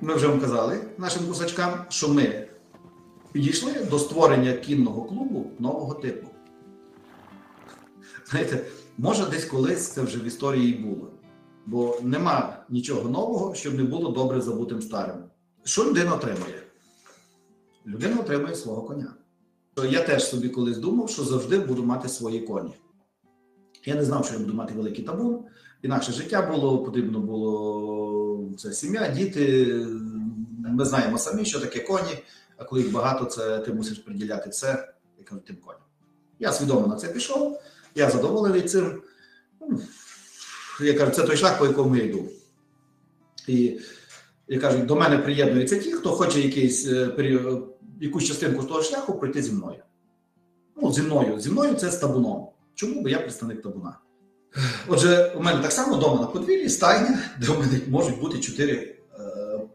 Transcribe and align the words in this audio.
ми 0.00 0.14
вже 0.14 0.26
вам 0.26 0.40
казали 0.40 0.80
нашим 0.98 1.26
кусачкам, 1.26 1.84
що 1.88 2.08
ми 2.08 2.48
підійшли 3.32 3.72
до 3.90 3.98
створення 3.98 4.52
кінного 4.52 5.04
клубу 5.04 5.50
нового 5.58 5.94
типу. 5.94 6.26
Знаєте, 8.30 8.64
може, 8.98 9.26
десь 9.26 9.44
колись 9.44 9.88
це 9.88 10.02
вже 10.02 10.18
в 10.18 10.24
історії 10.24 10.74
було. 10.74 11.10
Бо 11.66 11.98
нема 12.02 12.64
нічого 12.68 13.08
нового, 13.08 13.54
щоб 13.54 13.74
не 13.74 13.84
було 13.84 14.10
добре 14.10 14.40
забутим 14.40 14.82
старим. 14.82 15.16
Що 15.64 15.84
людина 15.84 16.14
отримує? 16.14 16.62
Людина 17.86 18.20
отримує 18.20 18.54
свого 18.54 18.82
коня. 18.82 19.14
Я 19.90 20.02
теж 20.02 20.24
собі 20.24 20.48
колись 20.48 20.78
думав, 20.78 21.10
що 21.10 21.24
завжди 21.24 21.58
буду 21.58 21.84
мати 21.84 22.08
свої 22.08 22.40
коні. 22.40 22.72
Я 23.84 23.94
не 23.94 24.04
знав, 24.04 24.24
що 24.24 24.34
я 24.34 24.40
буду 24.40 24.54
мати 24.54 24.74
великий 24.74 25.04
табун. 25.04 25.44
Інакше 25.82 26.12
життя 26.12 26.42
було, 26.42 26.84
потрібно 26.84 27.20
було 27.20 28.50
це 28.58 28.72
сім'я, 28.72 29.08
діти. 29.08 29.74
Ми 30.58 30.84
знаємо 30.84 31.18
самі, 31.18 31.44
що 31.44 31.60
таке 31.60 31.80
коні, 31.80 32.18
а 32.56 32.64
коли 32.64 32.82
їх 32.82 32.92
багато, 32.92 33.24
це 33.24 33.58
ти 33.58 33.72
мусиш 33.72 33.98
приділяти 33.98 34.50
все, 34.50 34.92
я 35.18 35.24
кажу, 35.24 35.40
тим 35.46 35.56
коням. 35.56 35.82
Я 36.38 36.52
свідомо 36.52 36.86
на 36.86 36.96
це 36.96 37.08
пішов, 37.08 37.60
я 37.94 38.10
задоволений 38.10 38.62
цим. 38.62 39.02
Ну, 39.60 39.80
Я 40.80 40.94
кажу, 40.94 41.10
це 41.10 41.22
той 41.22 41.36
шлях, 41.36 41.58
по 41.58 41.66
якому 41.66 41.96
я 41.96 42.04
йду. 42.04 42.28
І 43.46 43.80
я 44.48 44.60
кажу, 44.60 44.78
до 44.78 44.96
мене 44.96 45.18
приєднуються 45.18 45.78
ті, 45.78 45.92
хто 45.92 46.10
хоче 46.10 46.40
якийсь 46.40 46.86
е, 46.86 47.62
якусь 48.00 48.24
частинку 48.24 48.64
того 48.64 48.82
шляху 48.82 49.18
пройти 49.18 49.42
зі 49.42 49.52
мною. 49.52 49.82
Ну, 50.76 50.92
зі 50.92 51.02
мною. 51.02 51.40
Зі 51.40 51.50
мною 51.50 51.74
це 51.74 51.90
з 51.90 51.96
табуном. 51.96 52.48
Чому? 52.74 53.02
Бо 53.02 53.08
я 53.08 53.18
представник 53.18 53.62
табуна. 53.62 53.98
Отже, 54.88 55.32
у 55.36 55.42
мене 55.42 55.62
так 55.62 55.72
само 55.72 55.96
вдома 55.96 56.20
на 56.20 56.26
подвір'ї 56.26 56.68
стайня, 56.68 57.18
де 57.40 57.48
у 57.52 57.58
мене 57.58 57.80
можуть 57.88 58.20
бути 58.20 58.38
чотири, 58.40 58.72
е, 59.18 59.22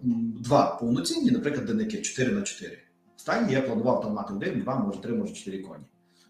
м, 0.03 0.33
два 0.39 0.65
повноцінні, 0.75 1.31
наприклад, 1.31 1.65
денники 1.65 2.01
4 2.01 2.31
на 2.31 2.41
4. 2.41 2.77
В 3.17 3.21
стайні 3.21 3.53
я 3.53 3.61
планував 3.61 4.01
там 4.01 4.13
мати 4.13 4.33
один, 4.33 4.61
два, 4.61 4.75
може 4.79 4.99
три, 5.01 5.13
може 5.13 5.33
чотири 5.33 5.59
коні. 5.59 5.83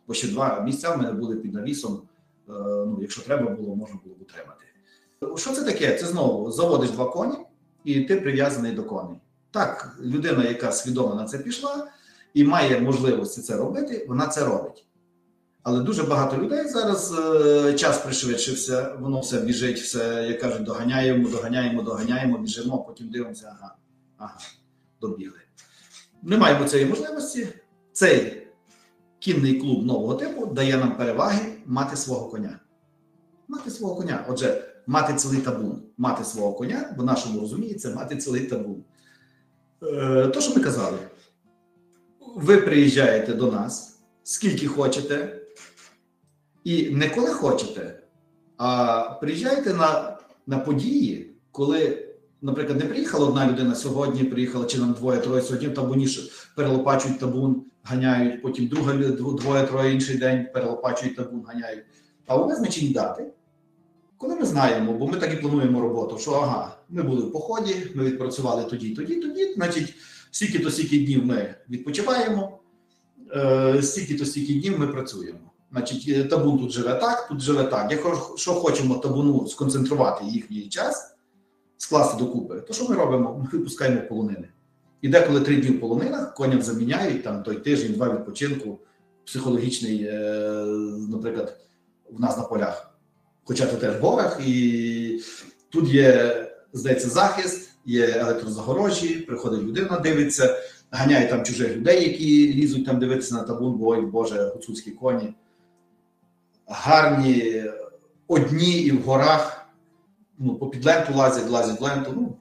Бо 0.08 0.14
ще 0.14 0.28
два 0.28 0.62
місця 0.62 0.90
в 0.92 0.98
мене 0.98 1.12
були 1.12 1.36
під 1.36 1.54
навісом. 1.54 2.02
е, 2.50 2.52
Ну, 2.88 2.98
якщо 3.02 3.22
треба 3.22 3.50
було, 3.50 3.76
можна 3.76 3.96
було 4.04 4.16
б 4.16 4.22
утримати. 4.22 4.66
Що 5.42 5.52
це 5.52 5.64
таке? 5.64 5.96
Це 5.96 6.06
знову 6.06 6.52
заводиш 6.52 6.90
два 6.92 7.06
коні, 7.10 7.36
і 7.84 8.02
ти 8.02 8.16
прив'язаний 8.16 8.72
до 8.72 8.84
коней. 8.84 9.18
Так, 9.52 9.98
людина, 10.02 10.44
яка 10.44 10.72
свідомо 10.72 11.16
на 11.16 11.26
це 11.26 11.38
пішла 11.38 11.88
і 12.34 12.44
має 12.44 12.80
можливості 12.80 13.42
це 13.42 13.56
робити, 13.58 14.06
вона 14.10 14.28
це 14.28 14.46
робить. 14.46 14.86
Але 15.66 15.80
дуже 15.80 16.04
багато 16.04 16.38
людей 16.38 16.68
зараз 16.68 17.14
е, 17.20 17.74
час 17.74 17.98
пришвидшився, 17.98 18.96
воно 19.00 19.20
все 19.20 19.42
біжить, 19.42 19.80
все, 19.80 20.26
як 20.28 20.42
кажуть, 20.42 20.64
доганяємо, 20.64 21.30
доганяємо, 21.30 21.82
доганяємо, 21.82 22.38
біжимо, 22.38 22.78
потім 22.78 23.10
дивимося, 23.10 23.56
ага, 23.60 23.76
ага, 24.18 24.38
добігли. 25.02 25.40
Не 26.24 26.38
маємо 26.38 26.66
цієї 26.66 26.90
можливості. 26.90 27.48
Цей 27.92 28.48
кінний 29.20 29.60
клуб 29.60 29.86
нового 29.86 30.14
типу 30.14 30.46
дає 30.46 30.78
нам 30.78 30.98
переваги 30.98 31.54
мати 31.66 31.96
свого 31.96 32.30
коня. 32.30 32.60
Мати 33.48 33.72
свого 33.72 33.96
коня. 33.96 34.26
Отже, 34.30 34.64
мати 34.88 35.14
цілий 35.14 35.42
табун, 35.42 35.82
мати 35.98 36.24
свого 36.24 36.54
коня, 36.54 36.96
в 36.98 37.04
нашому 37.04 37.40
розумінні 37.40 37.74
це 37.74 37.96
мати 37.96 38.18
цілий 38.18 38.48
табун. 38.48 38.84
Е, 39.84 40.28
то, 40.28 40.42
що 40.42 40.56
ми 40.56 40.62
казали, 40.62 40.98
ви 42.36 42.58
приїжджаєте 42.58 43.34
до 43.34 43.52
нас, 43.52 44.00
скільки 44.24 44.68
хочете, 44.68 45.42
і 46.66 46.90
не 46.90 47.10
коли 47.10 47.28
хочете, 47.28 48.00
а 48.58 49.02
приїжджайте 49.22 49.74
на, 49.74 50.18
на 50.48 50.60
події, 50.60 51.36
коли, 51.52 52.08
наприклад, 52.42 52.80
не 52.80 52.86
приїхала 52.86 53.28
одна 53.28 53.48
людина 53.48 53.76
сьогодні, 53.76 54.24
приїхала 54.24 54.66
чи 54.66 54.78
нам 54.80 54.94
двоє-троє 54.94 55.42
сьогодні 55.42 55.68
в 55.68 55.74
табуні 55.74 56.08
перелопачують 56.56 57.20
табун, 57.20 57.64
ганяють, 57.84 58.42
потім 58.42 58.68
друга 58.68 58.94
двоє-троє 58.94 59.94
інший 59.94 60.18
день 60.18 60.48
перелопачують 60.54 61.16
табун, 61.16 61.44
ганяють. 61.48 61.84
А 62.28 62.38
у 62.38 62.48
визначені 62.48 62.90
дати, 62.90 63.26
коли 64.18 64.36
ми 64.36 64.46
знаємо, 64.46 64.94
бо 64.94 65.08
ми 65.08 65.18
так 65.18 65.34
і 65.34 65.38
плануємо 65.38 65.82
роботу, 65.82 66.18
що 66.18 66.32
ага, 66.32 66.78
ми 66.90 67.04
були 67.04 67.22
в 67.22 67.32
поході, 67.32 67.76
ми 67.96 68.04
відпрацювали 68.04 68.64
тоді, 68.64 68.90
тоді, 68.90 69.16
тоді, 69.16 69.54
значить, 69.54 69.94
стільки-то 70.32 70.72
стільки 70.72 71.06
днів 71.06 71.26
ми 71.26 71.56
відпочиваємо, 71.70 72.60
е, 73.36 73.82
стільки-то 73.82 74.26
стільки 74.26 74.54
днів 74.54 74.80
ми 74.80 74.88
працюємо. 74.88 75.52
Значить, 75.76 76.08
е, 76.08 76.24
табун 76.24 76.60
тут 76.60 76.72
живе 76.72 76.94
так, 76.94 77.28
тут 77.28 77.42
живе 77.42 77.64
так. 77.64 77.92
Якщо 77.92 78.34
що 78.38 78.52
хочемо 78.52 78.96
табуну 78.96 79.48
сконцентрувати 79.48 80.26
їхній 80.26 80.70
час, 80.70 81.16
скласти 81.78 82.24
докупи, 82.24 82.62
то 82.68 82.74
що 82.74 82.90
ми 82.90 82.96
робимо? 82.96 83.42
Ми 83.44 83.58
випускаємо 83.58 84.02
полонини. 84.10 84.48
І 85.02 85.08
деколи 85.08 85.42
три 85.42 85.56
дні 85.56 85.70
в 85.70 85.80
полонинах 85.80 86.34
коням 86.34 86.62
заміняють 86.62 87.24
там 87.24 87.44
той 87.44 87.56
тиждень, 87.56 87.94
два 87.94 88.14
відпочинку, 88.14 88.80
психологічний, 89.26 90.04
е, 90.04 90.16
наприклад, 91.10 91.58
в 92.12 92.22
нас 92.22 92.38
на 92.38 92.44
полях. 92.44 92.96
Хоча 93.44 93.66
це 93.66 93.76
теж 93.76 93.98
в 93.98 94.02
горах, 94.02 94.40
і 94.48 95.22
тут 95.70 95.90
є, 95.90 96.36
здається, 96.74 97.10
захист, 97.10 97.70
є 97.86 98.08
електрозагорожі, 98.08 99.16
приходить 99.16 99.64
людина, 99.64 100.00
дивиться, 100.00 100.58
ганяє 100.92 101.28
там 101.28 101.44
чужих 101.44 101.76
людей, 101.76 102.04
які 102.04 102.54
лізуть 102.54 102.86
там 102.86 103.00
дивитися 103.00 103.36
на 103.36 103.44
табун, 103.44 103.74
бо 103.74 103.88
ой, 103.88 104.02
Боже, 104.02 104.52
гуцульські 104.54 104.92
коні. 104.92 105.34
Гарні, 106.68 107.64
одні 108.28 108.72
і 108.72 108.92
в 108.92 109.02
горах, 109.02 109.66
ну, 110.38 110.56
по 110.56 110.68
під 110.68 110.86
ленту 110.86 111.14
лазять, 111.14 111.50
лазять 111.50 111.80
в 111.80 111.84
ленту. 111.84 112.14
Ну, 112.16 112.38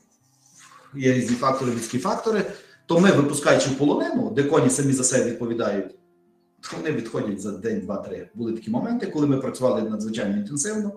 є 0.95 1.13
різні 1.13 1.37
фактори, 1.37 1.73
людські 1.73 1.99
фактори. 1.99 2.45
То 2.87 3.01
ми, 3.01 3.13
випускаючи 3.13 3.71
в 3.71 3.79
полонину, 3.79 4.31
де 4.31 4.43
коні 4.43 4.71
самі 4.71 4.93
за 4.93 5.05
себе 5.05 5.25
відповідають, 5.25 5.95
то 6.61 6.77
вони 6.77 6.93
відходять 6.93 7.41
за 7.41 7.53
день, 7.53 7.81
два-три. 7.81 8.29
Були 8.35 8.53
такі 8.53 8.71
моменти, 8.71 9.07
коли 9.07 9.27
ми 9.27 9.37
працювали 9.37 9.83
надзвичайно 9.83 10.37
інтенсивно. 10.37 10.93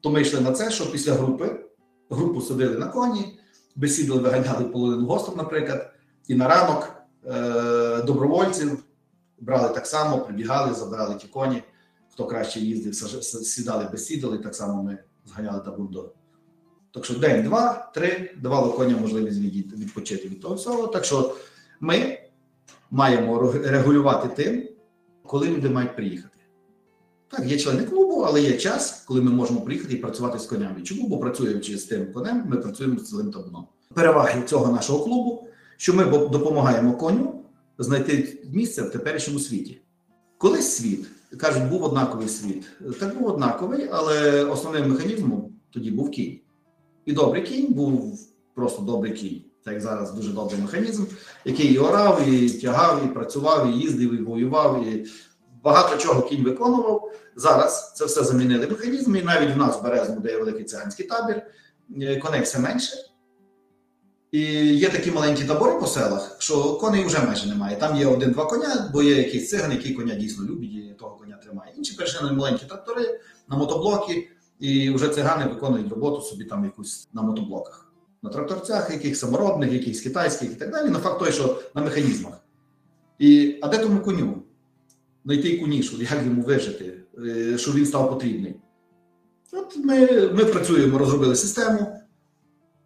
То 0.00 0.10
ми 0.10 0.20
йшли 0.22 0.40
на 0.40 0.52
це, 0.52 0.70
що 0.70 0.92
після 0.92 1.12
групи 1.12 1.64
групу 2.10 2.40
садили 2.40 2.78
на 2.78 2.86
коні, 2.86 3.38
бесідали, 3.76 4.20
виганяли 4.20 4.64
половину 4.64 5.06
гостrom, 5.06 5.36
наприклад, 5.36 5.92
і 6.28 6.34
на 6.34 6.48
ранок 6.48 6.92
е- 7.26 8.02
добровольців 8.02 8.84
брали 9.40 9.68
так 9.68 9.86
само, 9.86 10.18
прибігали, 10.18 10.74
забирали 10.74 11.14
ті 11.14 11.26
коні. 11.26 11.62
Хто 12.14 12.26
краще 12.26 12.60
їздив, 12.60 12.94
сідали, 13.24 13.88
бесідали, 13.92 14.38
так 14.38 14.54
само 14.54 14.82
ми 14.82 14.98
зганяли 15.26 15.60
табун 15.60 15.88
до. 15.88 16.12
Так 16.90 17.04
що 17.04 17.14
день, 17.14 17.42
два, 17.42 17.90
три 17.94 18.34
давало 18.42 18.72
коням 18.72 19.00
можливість 19.00 19.38
відпочити 19.78 20.28
від 20.28 20.40
того 20.40 20.54
всього. 20.54 20.86
Так 20.86 21.04
що 21.04 21.36
ми 21.80 22.18
маємо 22.90 23.52
регулювати 23.52 24.28
тим, 24.28 24.68
коли 25.26 25.48
люди 25.48 25.68
мають 25.68 25.96
приїхати. 25.96 26.38
Так, 27.28 27.46
є 27.46 27.58
члени 27.58 27.82
клубу, 27.82 28.20
але 28.20 28.42
є 28.42 28.56
час, 28.56 29.04
коли 29.06 29.22
ми 29.22 29.30
можемо 29.30 29.60
приїхати 29.60 29.94
і 29.94 29.96
працювати 29.96 30.38
з 30.38 30.46
конями. 30.46 30.82
Чому? 30.82 31.08
Бо 31.08 31.18
працюючи 31.18 31.78
з 31.78 31.84
тим 31.84 32.12
конем, 32.12 32.44
ми 32.48 32.56
працюємо 32.56 32.98
з 32.98 33.08
цілим 33.08 33.30
табуном. 33.30 33.66
Переваги 33.94 34.42
цього 34.46 34.72
нашого 34.72 35.04
клубу, 35.04 35.48
що 35.76 35.94
ми 35.94 36.04
допомагаємо 36.04 36.96
коню 36.96 37.44
знайти 37.78 38.38
місце 38.52 38.82
в 38.82 38.90
теперішньому 38.90 39.40
світі. 39.40 39.80
Колись 40.38 40.76
світ, 40.76 41.06
кажуть, 41.38 41.68
був 41.68 41.82
однаковий 41.82 42.28
світ. 42.28 42.66
Так 43.00 43.18
був 43.18 43.28
однаковий, 43.28 43.88
але 43.92 44.44
основним 44.44 44.90
механізмом 44.90 45.52
тоді 45.70 45.90
був 45.90 46.10
кінь. 46.10 46.40
І 47.04 47.12
добрий 47.12 47.42
кінь 47.42 47.72
був 47.72 48.18
просто 48.54 48.82
добрий 48.82 49.12
кінь. 49.12 49.44
Так 49.64 49.74
як 49.74 49.82
зараз 49.82 50.12
дуже 50.12 50.32
добрий 50.32 50.60
механізм, 50.60 51.04
який 51.44 51.66
і 51.74 51.78
орав, 51.78 52.28
і 52.28 52.50
тягав, 52.50 53.04
і 53.04 53.08
працював, 53.08 53.70
і 53.70 53.78
їздив, 53.78 54.14
і 54.14 54.22
воював, 54.22 54.86
і 54.86 55.06
багато 55.62 55.96
чого 55.96 56.22
кінь 56.22 56.44
виконував. 56.44 57.12
Зараз 57.36 57.92
це 57.96 58.04
все 58.04 58.24
замінили 58.24 58.66
механізми, 58.66 59.18
і 59.18 59.22
навіть 59.22 59.54
в 59.54 59.56
нас 59.56 59.80
в 59.80 59.82
Березному, 59.82 60.20
де 60.20 60.30
є 60.30 60.38
великий 60.38 60.64
циганський 60.64 61.06
табір, 61.06 61.42
е, 62.00 62.16
коней 62.16 62.42
все 62.42 62.58
менше. 62.58 62.96
І 64.30 64.40
є 64.76 64.88
такі 64.88 65.10
маленькі 65.10 65.44
табори 65.44 65.80
по 65.80 65.86
селах, 65.86 66.36
що 66.38 66.74
коней 66.74 67.04
вже 67.04 67.18
майже 67.26 67.48
немає. 67.48 67.76
Там 67.76 67.96
є 67.96 68.06
один-два 68.06 68.44
коня, 68.44 68.90
бо 68.92 69.02
є 69.02 69.16
якийсь 69.16 69.50
циган, 69.50 69.72
який 69.72 69.94
коня 69.94 70.14
дійсно 70.14 70.44
любить 70.44 70.72
і 70.72 70.96
того 70.98 71.16
коня 71.16 71.23
тримає. 71.44 71.72
Інші 71.76 71.94
перейшли 71.94 72.28
на 72.28 72.32
маленькі 72.32 72.66
трактори, 72.66 73.20
на 73.48 73.56
мотоблоки, 73.56 74.28
і 74.60 74.90
вже 74.90 75.08
цигани 75.08 75.44
виконують 75.44 75.90
роботу 75.90 76.20
собі 76.22 76.44
там 76.44 76.64
якусь 76.64 77.08
на 77.12 77.22
мотоблоках. 77.22 77.92
На 78.22 78.30
тракторцях, 78.30 78.90
яких 78.90 79.16
саморобних, 79.16 79.72
якихось 79.72 80.00
китайських 80.00 80.52
і 80.52 80.54
так 80.54 80.70
далі. 80.70 80.90
На 80.90 80.98
факт 80.98 81.18
той, 81.18 81.32
що 81.32 81.62
на 81.74 81.82
механізмах. 81.82 82.40
І, 83.18 83.58
а 83.62 83.68
де 83.68 83.78
тому 83.78 84.00
коню? 84.00 84.42
Знайти 85.24 85.58
кунішу, 85.58 86.02
як 86.02 86.24
йому 86.24 86.42
вижити, 86.42 87.00
е, 87.26 87.58
щоб 87.58 87.74
він 87.74 87.86
став 87.86 88.10
потрібний. 88.10 88.54
От 89.52 89.76
ми, 89.76 90.00
ми 90.28 90.44
працюємо, 90.44 90.98
розробили 90.98 91.36
систему, 91.36 92.00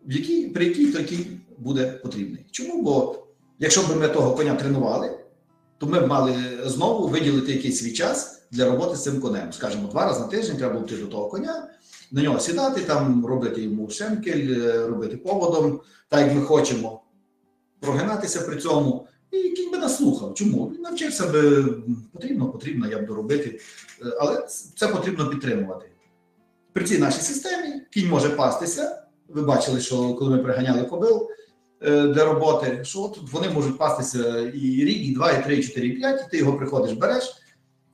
в 0.07 0.13
якій, 0.13 0.49
при 0.49 0.65
якій 0.65 0.93
той 0.93 1.27
буде 1.59 1.91
потрібний. 1.91 2.47
Чому? 2.51 2.83
Бо 2.83 3.27
якщо 3.59 3.83
б 3.83 3.97
ми 3.97 4.09
того 4.09 4.37
коня 4.37 4.55
тренували, 4.55 5.19
то 5.79 5.87
ми 5.87 6.01
б 6.01 6.07
мали 6.07 6.35
знову 6.65 7.09
виділити 7.09 7.53
якийсь 7.53 7.79
свій 7.79 7.93
час 7.93 8.38
для 8.51 8.65
роботи 8.71 8.97
з 8.97 9.03
цим 9.03 9.21
конем. 9.21 9.53
Скажімо, 9.53 9.89
два 9.89 10.05
рази 10.05 10.21
на 10.21 10.27
тиждень 10.27 10.57
треба 10.57 10.73
було 10.75 10.87
йти 10.87 10.97
до 10.97 11.07
того 11.07 11.29
коня, 11.29 11.69
на 12.13 12.23
нього 12.23 12.41
сідати, 12.41 12.81
там 12.81 13.27
робити 13.27 13.63
йому 13.63 13.91
шенкель, 13.91 14.61
е, 14.61 14.87
робити 14.87 15.17
поводом, 15.17 15.81
так 16.09 16.21
як 16.21 16.35
ми 16.35 16.43
хочемо. 16.43 17.03
прогинатися 17.81 18.41
при 18.41 18.57
цьому. 18.57 19.07
І 19.31 19.37
кінь 19.51 19.71
би 19.71 19.79
наслухав. 19.79 20.35
Чому? 20.35 20.73
Він 20.75 20.83
навчився 20.83 21.27
би 21.27 21.65
потрібно, 22.13 22.49
потрібно, 22.49 22.89
я 22.89 22.99
буду 22.99 23.15
робити. 23.15 23.61
Е, 24.03 24.17
Але 24.21 24.47
це 24.77 24.89
потрібно 24.89 25.31
підтримувати. 25.31 25.87
При 26.73 26.85
цій 26.85 26.99
нашій 26.99 27.21
системі 27.21 27.83
кінь 27.91 28.09
може 28.09 28.29
пастися. 28.31 29.03
Ви 29.29 29.43
бачили, 29.43 29.81
що 29.81 30.15
коли 30.15 30.37
ми 30.37 30.43
приганяли 30.43 30.83
кобил 30.83 31.29
е, 31.83 32.03
для 32.09 32.25
роботи, 32.25 32.81
що 32.83 33.01
от 33.01 33.19
вони 33.33 33.49
можуть 33.51 33.79
пастися 33.79 34.39
і 34.41 34.85
рік, 34.85 35.09
і 35.09 35.15
два, 35.15 35.33
і 35.33 35.45
три, 35.45 35.57
і 35.57 35.63
чотири, 35.63 35.87
і 35.87 35.93
п'ять, 35.93 36.25
і 36.27 36.31
ти 36.31 36.39
його 36.39 36.53
приходиш, 36.53 36.93
береш. 36.93 37.35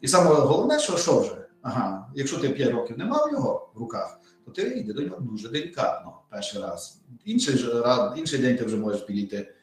І 0.04 0.08
саме 0.08 0.30
головне, 0.30 0.78
що, 0.78 0.96
що 0.96 1.20
вже? 1.20 1.36
Ага, 1.62 2.08
якщо 2.14 2.38
ти 2.38 2.48
5 2.48 2.70
років 2.70 2.98
не 2.98 3.04
мав 3.04 3.32
його 3.32 3.70
в 3.74 3.78
руках, 3.78 4.20
то 4.44 4.50
ти 4.50 4.62
йди 4.62 4.92
до 4.92 5.02
нього 5.02 5.18
дуже 5.20 5.48
делікатно 5.48 6.12
перший 6.30 6.62
раз. 6.62 7.00
Інший, 7.24 7.54
раз, 7.72 8.18
інший 8.18 8.38
день 8.38 8.56
ти 8.56 8.64
вже 8.64 8.76
можеш 8.76 9.00
підійти 9.00 9.54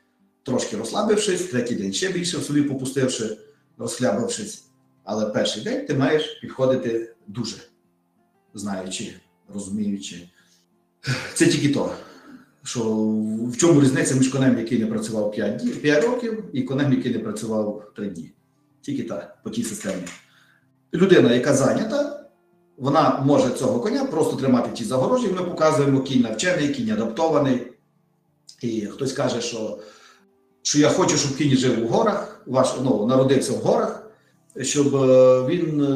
трошки 0.43 0.77
розслабившись, 0.77 1.41
третій 1.41 1.75
день 1.75 1.93
ще 1.93 2.11
більше 2.11 2.37
в 2.37 2.43
собі 2.43 2.61
попустивши, 2.61 3.37
розхлябившись. 3.77 4.63
Але 5.03 5.25
перший 5.25 5.63
день 5.63 5.85
ти 5.85 5.93
маєш 5.93 6.39
підходити 6.41 7.15
дуже 7.27 7.57
знаючи, 8.53 9.13
розуміючи. 9.53 10.29
Це 11.33 11.45
тільки 11.45 11.69
то, 11.69 11.95
що 12.63 12.79
в 13.51 13.57
чому 13.57 13.81
різниця 13.81 14.15
між 14.15 14.27
конем, 14.27 14.59
який 14.59 14.79
не 14.79 14.87
працював 14.87 15.31
5, 15.31 15.57
днів, 15.57 15.81
5 15.81 16.03
років, 16.03 16.43
і 16.53 16.63
конем, 16.63 16.93
який 16.93 17.13
не 17.13 17.19
працював 17.19 17.91
3 17.95 18.09
дні. 18.09 18.31
Тільки 18.81 19.03
так, 19.03 19.37
по 19.43 19.49
тій 19.49 19.63
системі. 19.63 20.03
Людина, 20.93 21.33
яка 21.33 21.53
зайнята, 21.53 22.25
вона 22.77 23.23
може 23.25 23.49
цього 23.49 23.79
коня 23.79 24.05
просто 24.05 24.35
тримати 24.35 24.69
в 24.69 24.73
тій 24.73 24.83
загорожі. 24.83 25.27
Ми 25.27 25.43
показуємо 25.43 26.01
кінь 26.01 26.21
навчений, 26.21 26.73
кінь 26.73 26.91
адаптований. 26.91 27.67
І 28.61 28.81
хтось 28.81 29.13
каже, 29.13 29.41
що, 29.41 29.79
що 30.61 30.79
я 30.79 30.89
хочу, 30.89 31.17
щоб 31.17 31.37
кінь 31.37 31.57
жив 31.57 31.85
у 31.85 31.87
горах, 31.87 32.41
ваш, 32.45 32.75
ну, 32.83 33.05
народився 33.05 33.53
в 33.53 33.55
горах, 33.55 34.11
щоб 34.61 34.95
е, 34.95 35.43
він 35.47 35.81
е, 35.81 35.91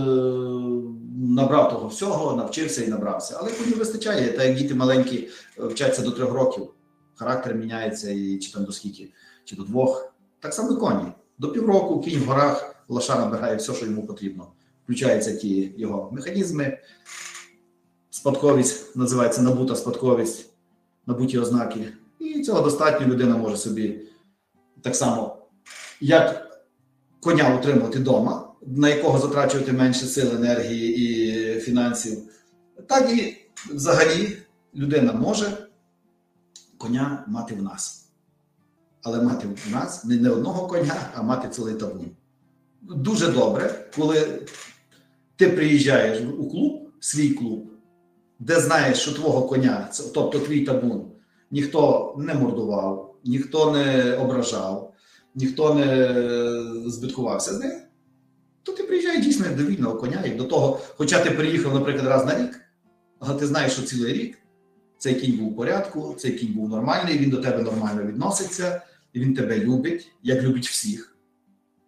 набрав 1.35 1.69
того 1.69 1.87
всього, 1.87 2.35
навчився 2.35 2.83
і 2.83 2.87
набрався. 2.87 3.37
Але 3.39 3.51
коню 3.51 3.75
вистачає, 3.77 4.31
так 4.31 4.47
як 4.47 4.57
діти 4.57 4.75
маленькі 4.75 5.29
е, 5.59 5.65
вчаться 5.65 6.01
до 6.01 6.11
трьох 6.11 6.33
років, 6.33 6.67
характер 7.15 7.55
міняється, 7.55 8.11
і 8.11 8.37
чи 8.37 8.53
там 8.53 8.65
до 8.65 8.71
скільки, 8.71 9.09
чи 9.45 9.55
до 9.55 9.63
двох. 9.63 10.13
Так 10.39 10.53
само 10.53 10.75
коні. 10.75 11.05
До 11.37 11.51
півроку 11.51 12.01
кінь 12.01 12.19
в 12.19 12.25
горах, 12.25 12.75
лоша 12.87 13.19
набирає 13.19 13.55
все, 13.55 13.73
що 13.73 13.85
йому 13.85 14.07
потрібно. 14.07 14.47
Включаються 14.85 15.35
ті 15.35 15.73
його 15.77 16.09
механізми, 16.11 16.77
спадковість, 18.09 18.95
називається 18.95 19.41
набута 19.41 19.75
спадковість, 19.75 20.49
набуті 21.05 21.39
ознаки. 21.39 21.87
І 22.19 22.41
цього 22.41 22.61
достатньо 22.61 23.07
людина 23.07 23.37
може 23.37 23.57
собі 23.57 24.01
так 24.81 24.95
само, 24.95 25.37
як 26.01 26.47
коня 27.21 27.57
утримувати 27.57 27.99
вдома, 27.99 28.53
на 28.61 28.89
якого 28.89 29.19
затрачувати 29.19 29.71
менше 29.71 30.05
сил, 30.05 30.35
енергії 30.35 30.95
і 30.97 31.59
фінансів, 31.59 32.17
так 32.87 33.11
і 33.11 33.37
взагалі 33.69 34.37
людина 34.75 35.13
може 35.13 35.57
коня 36.77 37.23
мати 37.27 37.55
в 37.55 37.63
нас. 37.63 38.09
Але 39.03 39.21
мати 39.21 39.47
в 39.47 39.71
нас 39.71 40.05
не, 40.05 40.29
одного 40.29 40.67
коня, 40.67 40.95
а 41.15 41.21
мати 41.21 41.49
цілий 41.49 41.75
табун. 41.75 42.11
Дуже 42.81 43.31
добре, 43.31 43.89
коли 43.95 44.41
ти 45.35 45.47
приїжджаєш 45.47 46.21
у 46.39 46.49
клуб, 46.49 46.89
свій 46.99 47.29
клуб, 47.29 47.71
де 48.39 48.59
знаєш, 48.59 48.97
що 48.97 49.11
твого 49.11 49.47
коня, 49.47 49.89
тобто 50.13 50.39
твій 50.39 50.61
табун, 50.61 51.11
ніхто 51.51 52.15
не 52.17 52.33
мордував, 52.33 53.15
ніхто 53.25 53.71
не 53.71 54.13
ображав, 54.13 54.93
ніхто 55.35 55.73
не 55.73 56.13
збиткувався 56.89 57.53
з 57.53 57.59
ним, 57.59 57.71
то 58.63 58.71
ти 58.71 58.83
приїжджаєш 58.83 59.25
дійсно 59.25 59.45
до 59.57 59.63
вільного 59.63 59.95
коня, 59.95 60.21
як 60.25 60.37
до 60.37 60.43
того, 60.43 60.79
хоча 60.97 61.23
ти 61.23 61.31
приїхав, 61.31 61.73
наприклад, 61.73 62.07
раз 62.07 62.25
на 62.25 62.43
рік, 62.43 62.61
але 63.19 63.39
ти 63.39 63.47
знаєш, 63.47 63.71
що 63.71 63.81
цілий 63.81 64.13
рік 64.13 64.37
цей 64.97 65.15
кінь 65.15 65.37
був 65.37 65.51
в 65.51 65.55
порядку, 65.55 66.15
цей 66.17 66.31
кінь 66.31 66.53
був 66.53 66.69
нормальний, 66.69 67.17
він 67.17 67.29
до 67.29 67.37
тебе 67.37 67.63
нормально 67.63 68.03
відноситься, 68.03 68.81
і 69.13 69.19
він 69.19 69.33
тебе 69.33 69.59
любить, 69.59 70.11
як 70.23 70.43
любить 70.43 70.67
всіх. 70.67 71.14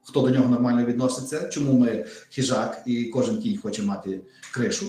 Хто 0.07 0.21
до 0.21 0.29
нього 0.29 0.49
нормально 0.49 0.85
відноситься, 0.85 1.47
чому 1.47 1.73
ми 1.73 2.05
хижак 2.31 2.83
і 2.85 3.05
кожен 3.05 3.41
кінь 3.41 3.57
хоче 3.57 3.83
мати 3.83 4.21
кришу. 4.53 4.85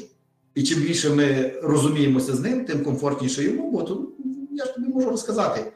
І 0.55 0.63
чим 0.63 0.81
більше 0.81 1.11
ми 1.11 1.49
розуміємося 1.63 2.37
з 2.37 2.41
ним, 2.41 2.65
тим 2.65 2.85
комфортніше 2.85 3.45
йому, 3.45 3.71
бо 3.71 3.83
тут 3.83 4.09
я 4.51 4.65
ж 4.65 4.75
тобі 4.75 4.89
можу 4.89 5.11
розказати: 5.11 5.73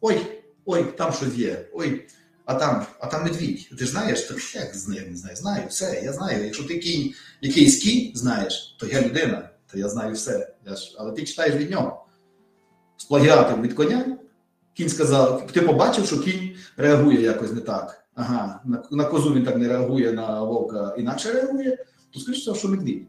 ой, 0.00 0.20
ой, 0.64 0.84
там 0.96 1.12
щось 1.12 1.34
є, 1.34 1.68
ой, 1.72 2.06
а 2.44 2.54
там, 2.54 2.86
а 3.00 3.06
там 3.06 3.24
медвідь. 3.24 3.68
Ти 3.78 3.84
ж 3.84 3.90
знаєш, 3.90 4.22
так 4.22 4.54
як 4.54 4.76
з 4.76 4.88
ним 4.88 5.16
знаю, 5.16 5.36
знаю, 5.36 5.66
все, 5.68 6.00
я 6.04 6.12
знаю. 6.12 6.44
Якщо 6.44 6.64
ти 6.64 6.78
кінь, 6.78 7.14
якийсь 7.40 7.82
кінь 7.82 8.12
знаєш, 8.14 8.76
то 8.78 8.86
я 8.86 9.02
людина, 9.02 9.50
то 9.72 9.78
я 9.78 9.88
знаю 9.88 10.14
все. 10.14 10.54
Я 10.66 10.76
ж, 10.76 10.96
але 10.98 11.12
ти 11.12 11.24
читаєш 11.24 11.54
від 11.54 11.70
нього. 11.70 12.06
З 12.96 13.04
плагіатом 13.04 13.62
від 13.62 13.74
коня. 13.74 14.18
Кінь 14.74 14.88
сказав, 14.88 15.52
ти 15.52 15.60
побачив, 15.60 16.06
що 16.06 16.20
кінь 16.20 16.56
реагує 16.76 17.20
якось 17.20 17.52
не 17.52 17.60
так. 17.60 18.03
Ага, 18.14 18.60
на, 18.64 18.82
на 18.90 19.04
козу 19.04 19.34
він 19.34 19.44
так 19.44 19.56
не 19.56 19.68
реагує, 19.68 20.12
на 20.12 20.42
вовка 20.42 20.94
інакше 20.98 21.32
реагує, 21.32 21.78
то 22.10 22.20
скажеш, 22.20 22.58
що 22.58 22.68
медвідь. 22.68 23.06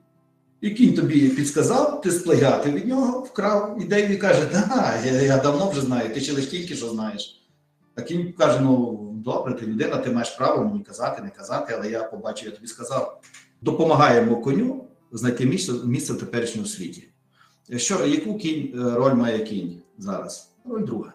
І 0.62 0.70
кінь 0.70 0.94
тобі 0.94 1.30
підсказав, 1.30 2.02
ти 2.02 2.12
сплагіати 2.12 2.72
від 2.72 2.88
нього, 2.88 3.20
вкрав 3.22 3.78
ідею 3.82 4.14
і 4.14 4.18
каже: 4.18 4.50
да, 4.52 5.02
я, 5.06 5.22
я 5.22 5.38
давно 5.38 5.70
вже 5.70 5.82
знаю, 5.82 6.14
ти 6.14 6.22
ще 6.22 6.34
лише 6.34 6.48
тільки 6.48 6.76
що 6.76 6.90
знаєш. 6.90 7.42
А 7.96 8.02
кінь 8.02 8.34
каже: 8.34 8.60
ну 8.60 9.00
добре, 9.26 9.54
ти 9.54 9.66
людина, 9.66 9.98
ти 9.98 10.12
маєш 10.12 10.30
право 10.30 10.66
мені 10.66 10.84
казати, 10.84 11.22
не 11.22 11.30
казати, 11.30 11.76
але 11.78 11.92
я 11.92 12.04
побачив, 12.04 12.50
я 12.50 12.56
тобі 12.56 12.68
сказав. 12.68 13.22
Допомагаємо 13.62 14.42
коню 14.42 14.86
знайти 15.12 15.46
місце, 15.46 15.74
місце 15.86 16.14
в 16.14 16.20
теперішньому 16.20 16.68
світі. 16.68 17.10
Що, 17.76 18.06
яку 18.06 18.38
кінь 18.38 18.80
е, 18.80 18.96
роль 18.96 19.14
має 19.14 19.40
кінь 19.40 19.82
зараз? 19.98 20.52
Роль 20.66 20.86
друга. 20.86 21.14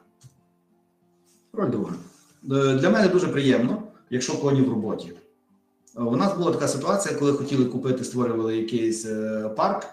Роль 1.52 1.70
друга. 1.70 1.94
Е, 2.44 2.75
Для 2.75 2.90
мене 2.90 3.08
дуже 3.08 3.28
приємно, 3.28 3.82
якщо 4.10 4.40
коні 4.40 4.62
в 4.62 4.69
роботі. 4.69 5.12
Е, 5.96 6.02
У 6.02 6.16
нас 6.16 6.37
була 6.37 6.52
така 6.52 6.69
ситуація, 6.69 7.19
коли 7.19 7.32
хотіли 7.32 7.64
купити, 7.64 8.04
створювали 8.04 8.56
якийсь 8.56 9.06
е, 9.06 9.48
парк, 9.56 9.87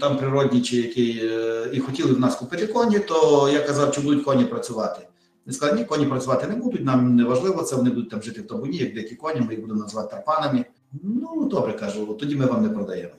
там 0.00 0.18
природній 0.18 0.62
чи 0.62 0.76
який, 0.76 1.30
і 1.72 1.80
хотіли 1.80 2.12
в 2.12 2.20
нас 2.20 2.36
купити 2.36 2.66
коні, 2.66 2.98
то 2.98 3.48
я 3.52 3.60
казав, 3.60 3.92
чи 3.92 4.00
будуть 4.00 4.24
коні 4.24 4.44
працювати. 4.44 5.08
Він 5.46 5.54
сказав, 5.54 5.76
ні, 5.76 5.84
коні 5.84 6.06
працювати 6.06 6.46
не 6.46 6.56
будуть, 6.56 6.84
нам 6.84 7.16
не 7.16 7.24
важливо, 7.24 7.62
це 7.62 7.76
вони 7.76 7.90
будуть 7.90 8.10
там 8.10 8.22
жити 8.22 8.40
в 8.40 8.46
табуні, 8.46 8.76
як 8.76 8.94
дикі 8.94 9.14
коні, 9.14 9.40
ми 9.40 9.52
їх 9.52 9.60
будемо 9.60 9.80
називати 9.80 10.10
тарпанами. 10.10 10.64
Ну, 11.02 11.48
добре, 11.50 11.72
кажу, 11.72 12.16
тоді 12.20 12.36
ми 12.36 12.46
вам 12.46 12.62
не 12.62 12.68
продаємо. 12.68 13.12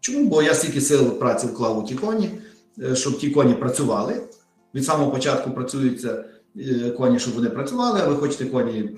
Чому? 0.00 0.28
Бо 0.28 0.42
я 0.42 0.54
стільки 0.54 0.80
сил 0.80 1.18
праці 1.18 1.46
вклав 1.46 1.78
у 1.78 1.82
ті 1.82 1.94
коні, 1.94 2.30
щоб 2.94 3.18
ті 3.18 3.30
коні 3.30 3.54
працювали. 3.54 4.22
Від 4.74 4.84
самого 4.84 5.10
початку 5.10 5.50
працюються 5.50 6.12
е, 6.12 6.24
коні, 6.96 7.18
щоб 7.18 7.34
вони 7.34 7.50
працювали, 7.50 8.00
а 8.02 8.08
ви 8.08 8.16
хочете 8.16 8.46
коні, 8.46 8.90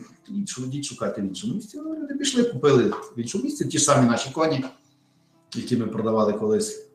ідіть 0.58 0.84
шукати 0.84 1.22
в 1.22 1.24
іншому 1.24 1.54
місці. 1.54 1.80
Ну, 1.84 1.94
люди 1.94 2.14
пішли, 2.14 2.44
купили 2.44 2.84
в 2.84 3.18
іншому 3.18 3.44
місці 3.44 3.64
ті 3.64 3.78
ж 3.78 3.84
самі 3.84 4.08
наші 4.08 4.30
коні, 4.30 4.64
які 5.54 5.76
ми 5.76 5.86
продавали 5.86 6.32
колись. 6.32 6.88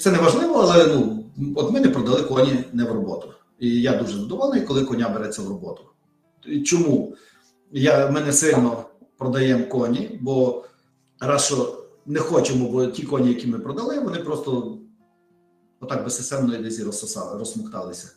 Це 0.00 0.10
не 0.10 0.18
важливо, 0.18 0.54
але 0.54 0.86
ну, 0.86 1.24
от 1.56 1.72
ми 1.72 1.80
не 1.80 1.88
продали 1.88 2.22
коні 2.22 2.64
не 2.72 2.84
в 2.84 2.92
роботу. 2.92 3.28
І 3.58 3.82
я 3.82 3.96
дуже 3.96 4.18
задоволений, 4.18 4.66
коли 4.66 4.84
коня 4.84 5.08
береться 5.08 5.42
в 5.42 5.48
роботу. 5.48 5.82
Чому? 6.64 7.16
Я, 7.72 8.10
ми 8.10 8.20
не 8.20 8.32
сильно 8.32 8.84
продаємо 9.18 9.66
коні, 9.66 10.18
бо 10.22 10.64
раз 11.20 11.44
що 11.44 11.84
не 12.06 12.20
хочемо, 12.20 12.68
бо 12.68 12.86
ті 12.86 13.02
коні, 13.02 13.28
які 13.28 13.46
ми 13.46 13.58
продали, 13.58 14.00
вони 14.00 14.18
просто 14.18 14.78
отак 15.80 16.04
безсистемно 16.04 16.62
десь 16.62 16.80
розсосали, 16.80 17.38
розсмокталися, 17.38 18.08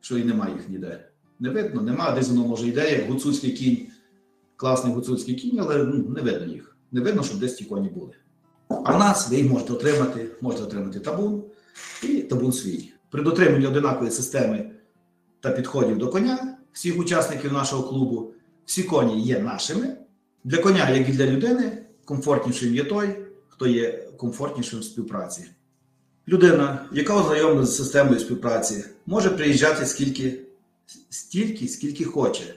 що 0.00 0.18
і 0.18 0.24
немає 0.24 0.54
їх 0.54 0.68
ніде. 0.68 1.08
Не 1.40 1.50
видно, 1.50 1.82
нема, 1.82 2.10
десь 2.10 2.28
воно 2.28 2.46
може 2.48 2.68
йде, 2.68 2.92
як 2.92 3.10
гуцульський 3.10 3.52
кінь, 3.52 3.86
класний 4.56 4.94
гуцульський 4.94 5.34
кінь, 5.34 5.60
але 5.60 5.84
ну, 5.84 6.08
не 6.08 6.20
видно 6.20 6.52
їх. 6.52 6.76
Не 6.92 7.00
видно, 7.00 7.22
щоб 7.22 7.38
десь 7.40 7.54
ті 7.54 7.64
коні 7.64 7.88
були. 7.88 8.12
А 8.68 8.96
в 8.96 8.98
нас 8.98 9.30
ви 9.30 9.36
їх 9.36 9.50
можете 9.50 9.72
отримати, 9.72 10.30
можете 10.40 10.62
отримати 10.62 11.00
табун 11.00 11.44
і 12.02 12.22
табун 12.22 12.52
свій. 12.52 12.92
При 13.10 13.22
дотриманні 13.22 13.66
одинакової 13.66 14.10
системи 14.10 14.70
та 15.40 15.50
підходів 15.50 15.98
до 15.98 16.08
коня, 16.08 16.58
всіх 16.72 16.98
учасників 16.98 17.52
нашого 17.52 17.82
клубу, 17.88 18.32
всі 18.64 18.82
коні 18.82 19.22
є 19.22 19.38
нашими. 19.38 19.96
Для 20.44 20.58
коня, 20.58 20.90
як 20.90 21.08
і 21.08 21.12
для 21.12 21.26
людини, 21.26 21.82
комфортнішим 22.04 22.74
є 22.74 22.84
той, 22.84 23.16
хто 23.48 23.66
є 23.66 24.08
комфортнішим 24.16 24.80
в 24.80 24.84
співпраці. 24.84 25.44
Людина, 26.28 26.88
яка 26.92 27.14
ознайомлена 27.14 27.66
з 27.66 27.76
системою 27.76 28.20
співпраці, 28.20 28.84
може 29.06 29.30
приїжджати 29.30 29.86
скільки, 29.86 30.40
стільки, 31.10 31.68
скільки 31.68 32.04
хоче 32.04 32.54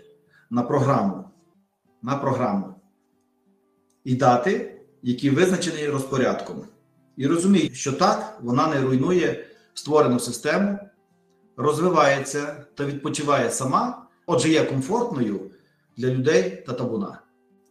на 0.49 0.63
програму, 0.63 1.23
на 2.01 2.15
програму 2.15 2.75
і 4.03 4.15
дати, 4.15 4.81
які 5.03 5.29
визначені 5.29 5.87
розпорядком. 5.87 6.63
І 7.17 7.27
розуміє, 7.27 7.69
що 7.73 7.93
так 7.93 8.39
вона 8.41 8.67
не 8.67 8.81
руйнує 8.81 9.45
створену 9.73 10.19
систему, 10.19 10.79
розвивається 11.57 12.65
та 12.75 12.85
відпочиває 12.85 13.51
сама, 13.51 14.07
отже, 14.25 14.49
є 14.49 14.65
комфортною 14.65 15.51
для 15.97 16.07
людей 16.07 16.63
та 16.67 16.73
табуна. 16.73 17.21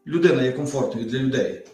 Людина 0.07 0.43
є 0.43 0.53
комфортною 0.53 1.07
для 1.07 1.19
людей 1.19 1.67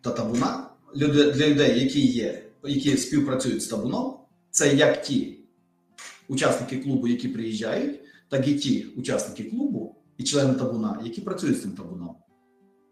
та 0.00 0.10
табуна, 0.10 0.66
для 0.94 1.48
людей, 1.48 1.80
які 1.84 2.06
є, 2.06 2.49
які 2.64 2.96
співпрацюють 2.96 3.62
з 3.62 3.66
табуном, 3.66 4.16
це 4.50 4.74
як 4.74 5.02
ті 5.02 5.44
учасники 6.28 6.78
клубу, 6.78 7.08
які 7.08 7.28
приїжджають, 7.28 8.00
так 8.28 8.48
і 8.48 8.54
ті 8.54 8.84
учасники 8.84 9.44
клубу 9.44 9.96
і 10.18 10.24
члени 10.24 10.54
табуна, 10.54 11.00
які 11.04 11.20
працюють 11.20 11.58
з 11.58 11.62
цим 11.62 11.72
табуном. 11.72 12.16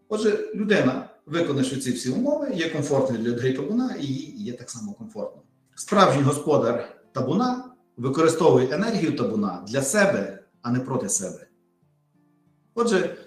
Отже, 0.09 0.51
людина, 0.55 1.09
виконавши 1.25 1.77
ці 1.77 1.91
всі 1.91 2.09
умови, 2.09 2.51
є 2.55 2.69
комфортною 2.69 3.23
для 3.23 3.31
людей 3.31 3.53
табуна 3.53 3.95
і 4.01 4.05
їй 4.05 4.43
є 4.43 4.53
так 4.53 4.69
само 4.69 4.93
комфортно. 4.93 5.41
Справжній 5.75 6.23
господар 6.23 7.01
табуна 7.11 7.65
використовує 7.97 8.73
енергію 8.73 9.15
табуна 9.15 9.65
для 9.67 9.81
себе, 9.81 10.43
а 10.61 10.71
не 10.71 10.79
проти 10.79 11.09
себе. 11.09 11.47
Отже, 12.73 13.17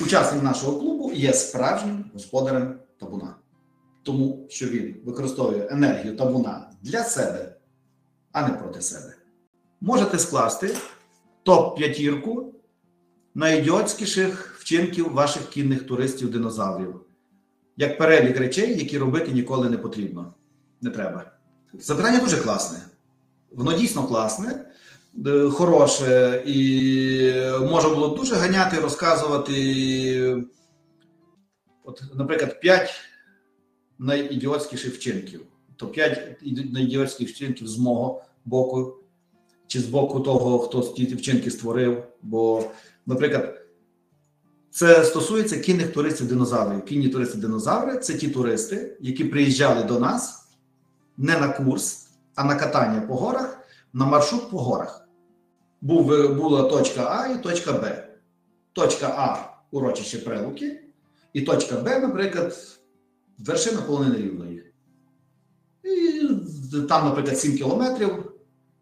учасник 0.00 0.42
нашого 0.42 0.80
клубу 0.80 1.12
є 1.12 1.32
справжнім 1.32 2.04
господарем 2.14 2.78
табуна, 3.00 3.36
тому 4.06 4.46
що 4.48 4.66
він 4.66 4.96
використовує 5.04 5.68
енергію 5.70 6.16
табуна 6.16 6.70
для 6.82 7.04
себе, 7.04 7.56
а 8.32 8.48
не 8.48 8.54
проти 8.54 8.80
себе. 8.80 9.14
Можете 9.80 10.18
скласти 10.18 10.76
топ-п'ятірку 11.42 12.54
найідіотськіших 13.34 14.56
вчинків 14.60 15.12
ваших 15.12 15.48
кінних 15.48 15.82
туристів-динозаврів, 15.82 17.00
як 17.76 17.98
перелік 17.98 18.36
речей, 18.36 18.78
які 18.78 18.98
робити 18.98 19.32
ніколи 19.32 19.70
не 19.70 19.78
потрібно. 19.78 20.34
Не 20.80 20.90
треба. 20.90 21.32
Запитання 21.78 22.20
дуже 22.20 22.36
класне. 22.36 22.78
Воно 23.50 23.72
дійсно 23.72 24.06
класне, 24.06 24.64
е, 25.26 25.48
хороше, 25.50 26.42
і 26.46 27.32
можна 27.70 27.90
було 27.90 28.08
дуже 28.08 28.34
ганяти, 28.34 28.80
розказувати. 28.80 30.46
От, 31.84 32.02
наприклад, 32.14 32.60
5 32.60 32.90
найідіотськіших 33.98 34.94
вчинків. 34.94 35.40
То 35.76 35.88
5 35.88 36.42
найідіотських 36.72 37.30
вчинків 37.30 37.68
з 37.68 37.78
мого 37.78 38.22
боку, 38.44 38.96
чи 39.66 39.80
з 39.80 39.86
боку 39.86 40.20
того, 40.20 40.58
хто 40.58 40.80
ті 40.82 41.14
вчинки 41.14 41.50
створив. 41.50 42.04
Бо, 42.22 42.64
наприклад, 43.06 43.60
це 44.70 45.04
стосується 45.04 45.58
кінних 45.58 45.92
туристів-динозаврів. 45.92 46.84
Кінні 46.84 47.08
туристи-динозаври 47.08 47.98
це 47.98 48.14
ті 48.14 48.28
туристи, 48.28 48.96
які 49.00 49.24
приїжджали 49.24 49.84
до 49.84 50.00
нас 50.00 50.48
не 51.16 51.38
на 51.38 51.48
курс, 51.48 52.08
а 52.34 52.44
на 52.44 52.54
катання 52.54 53.00
по 53.00 53.16
горах, 53.16 53.58
на 53.92 54.06
маршрут 54.06 54.50
по 54.50 54.58
горах. 54.58 55.08
Був, 55.80 56.34
була 56.36 56.62
точка 56.62 57.02
А 57.02 57.32
і 57.32 57.42
точка 57.42 57.72
Б. 57.72 58.08
Точка 58.72 59.06
А 59.06 59.56
урочище 59.70 60.18
Прилуки, 60.18 60.80
і 61.32 61.40
точка 61.40 61.76
Б, 61.76 62.00
наприклад, 62.00 62.78
вершина 63.38 63.82
полонини 63.82 64.16
рівної. 64.16 64.72
І 65.84 66.20
там, 66.88 67.04
наприклад, 67.04 67.38
7 67.38 67.56
кілометрів 67.56 68.32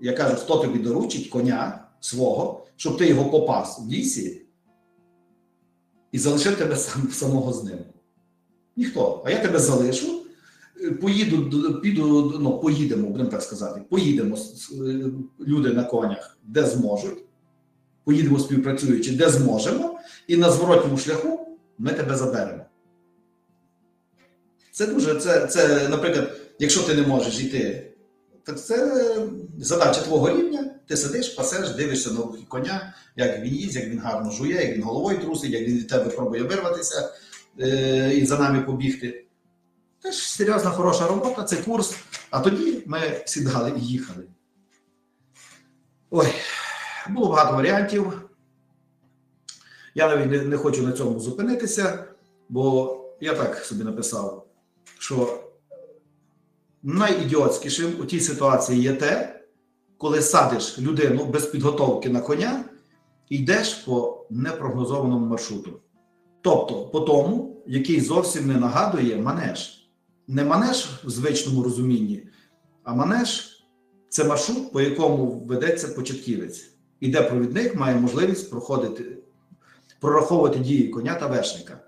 Я 0.00 0.12
кажу, 0.12 0.36
хто 0.36 0.56
тобі 0.56 0.78
доручить 0.78 1.28
коня 1.28 1.84
свого, 2.00 2.66
щоб 2.76 2.98
ти 2.98 3.06
його 3.06 3.30
попас 3.30 3.78
в 3.78 3.88
лісі 3.88 4.41
і 6.12 6.18
залишив 6.18 6.56
тебе 6.56 6.76
сам, 6.76 7.08
самого 7.12 7.52
з 7.52 7.64
ним. 7.64 7.78
Ніхто. 8.76 9.22
А 9.26 9.30
я 9.30 9.38
тебе 9.38 9.58
залишу, 9.58 10.22
поїду, 11.00 11.80
піду, 11.80 12.38
ну, 12.40 12.58
поїдемо, 12.58 13.08
будемо 13.08 13.30
так 13.30 13.42
сказати, 13.42 13.82
поїдемо 13.90 14.36
е, 14.36 15.04
люди 15.40 15.72
на 15.72 15.84
конях, 15.84 16.38
де 16.42 16.66
зможуть, 16.66 17.24
поїдемо 18.04 18.38
співпрацюючи, 18.38 19.12
де 19.12 19.30
зможемо, 19.30 19.98
і 20.26 20.36
на 20.36 20.50
зворотньому 20.50 20.98
шляху 20.98 21.58
ми 21.78 21.92
тебе 21.92 22.16
заберемо. 22.16 22.64
Це 24.72 24.86
дуже, 24.86 25.14
це, 25.14 25.46
це, 25.46 25.88
наприклад, 25.88 26.36
якщо 26.58 26.82
ти 26.82 26.94
не 26.94 27.06
можеш 27.06 27.40
йти, 27.40 27.91
так 28.44 28.60
це 28.60 29.06
задача 29.58 30.00
твого 30.00 30.30
рівня. 30.30 30.74
Ти 30.86 30.96
сидиш, 30.96 31.28
пасеш, 31.28 31.70
дивишся 31.70 32.10
на 32.10 32.20
рухи 32.20 32.44
коня, 32.48 32.94
як 33.16 33.40
він 33.40 33.54
їсть, 33.54 33.76
як 33.76 33.84
він 33.84 33.98
гарно 33.98 34.30
жує, 34.30 34.66
як 34.66 34.76
він 34.76 34.82
головою 34.82 35.18
трусить, 35.18 35.50
як 35.50 35.62
він 35.62 35.76
від 35.76 35.88
тебе 35.88 36.10
пробує 36.10 36.42
вирватися 36.42 37.12
е, 37.60 38.14
і 38.14 38.26
за 38.26 38.38
нами 38.38 38.60
побігти. 38.60 39.26
Теж 40.02 40.14
серйозна 40.14 40.70
хороша 40.70 41.06
робота, 41.06 41.44
це 41.44 41.56
курс. 41.56 41.96
А 42.30 42.40
тоді 42.40 42.82
ми 42.86 43.22
сідали 43.24 43.72
і 43.78 43.80
їхали. 43.80 44.24
Ой, 46.10 46.28
було 47.08 47.28
багато 47.28 47.56
варіантів. 47.56 48.22
Я 49.94 50.08
навіть 50.08 50.30
не, 50.30 50.42
не 50.42 50.56
хочу 50.56 50.82
на 50.82 50.92
цьому 50.92 51.20
зупинитися, 51.20 52.04
бо 52.48 52.98
я 53.20 53.34
так 53.34 53.56
собі 53.56 53.84
написав, 53.84 54.46
що 54.98 55.41
найідіотськішим 56.82 57.92
у 58.00 58.04
тій 58.04 58.20
ситуації 58.20 58.82
є 58.82 58.92
те, 58.92 59.40
коли 59.98 60.22
садиш 60.22 60.78
людину 60.78 61.24
без 61.24 61.46
підготовки 61.46 62.08
на 62.08 62.20
коня 62.20 62.64
і 63.28 63.36
йдеш 63.36 63.74
по 63.74 64.26
непрогнозованому 64.30 65.26
маршруту. 65.26 65.80
Тобто 66.40 66.86
по 66.86 67.00
тому, 67.00 67.62
який 67.66 68.00
зовсім 68.00 68.46
не 68.46 68.56
нагадує 68.56 69.16
манеж. 69.16 69.88
Не 70.28 70.44
манеж 70.44 70.88
в 71.04 71.10
звичному 71.10 71.62
розумінні, 71.62 72.28
а 72.84 72.94
манеж 72.94 73.48
це 74.08 74.24
маршрут, 74.24 74.72
по 74.72 74.80
якому 74.80 75.44
ведеться 75.46 75.88
початківець, 75.88 76.70
і 77.00 77.08
де 77.08 77.22
провідник 77.22 77.74
має 77.74 77.96
можливість 77.96 78.50
проходити, 78.50 79.18
прораховувати 80.00 80.58
дії 80.58 80.88
коня 80.88 81.14
та 81.14 81.26
вершника. 81.26 81.80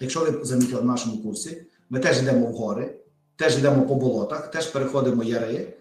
Якщо 0.00 0.20
ви 0.20 0.44
замітили 0.44 0.82
в 0.82 0.84
нашому 0.84 1.22
курсі, 1.22 1.66
ми 1.90 2.00
теж 2.00 2.22
йдемо 2.22 2.46
в 2.46 2.52
гори, 2.52 2.96
теж 3.36 3.58
йдемо 3.58 3.86
по 3.86 3.94
болотах, 3.94 4.50
теж 4.50 4.66
переходимо 4.66 5.22
яри, 5.22 5.74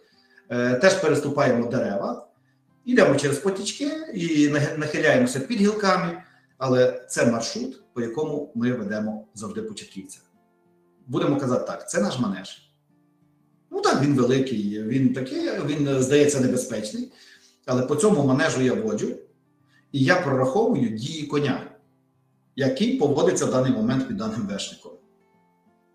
е, 0.50 0.76
теж 0.76 0.94
переступаємо 0.94 1.68
дерева. 1.68 2.28
Йдемо 2.86 3.16
через 3.16 3.38
потічки 3.38 3.92
і 4.14 4.50
нахиляємося 4.78 5.40
під 5.40 5.60
гілками, 5.60 6.24
але 6.58 7.06
це 7.10 7.26
маршрут, 7.26 7.84
по 7.94 8.02
якому 8.02 8.52
ми 8.56 8.74
ведемо 8.74 9.28
завжди 9.34 9.62
початківця. 9.62 10.20
Будемо 11.08 11.38
казати 11.38 11.66
так: 11.68 11.90
це 11.90 12.02
наш 12.02 12.20
манеж. 12.20 12.74
Ну 13.72 13.82
так, 13.82 14.02
він 14.02 14.16
великий, 14.16 14.84
він 14.84 15.14
такий, 15.14 15.50
він 15.66 16.02
здається 16.02 16.40
небезпечний, 16.40 17.12
але 17.66 17.82
по 17.82 17.96
цьому 17.96 18.24
манежу 18.24 18.62
я 18.62 18.74
воджу, 18.74 19.08
і 19.92 20.00
я 20.00 20.16
прораховую 20.16 20.90
дії 20.90 21.28
коня, 21.28 21.72
який 22.56 22.98
поводиться 22.98 23.46
в 23.46 23.52
даний 23.52 23.72
момент 23.72 24.08
під 24.08 24.18
даним 24.18 24.48
вершником. 24.48 24.92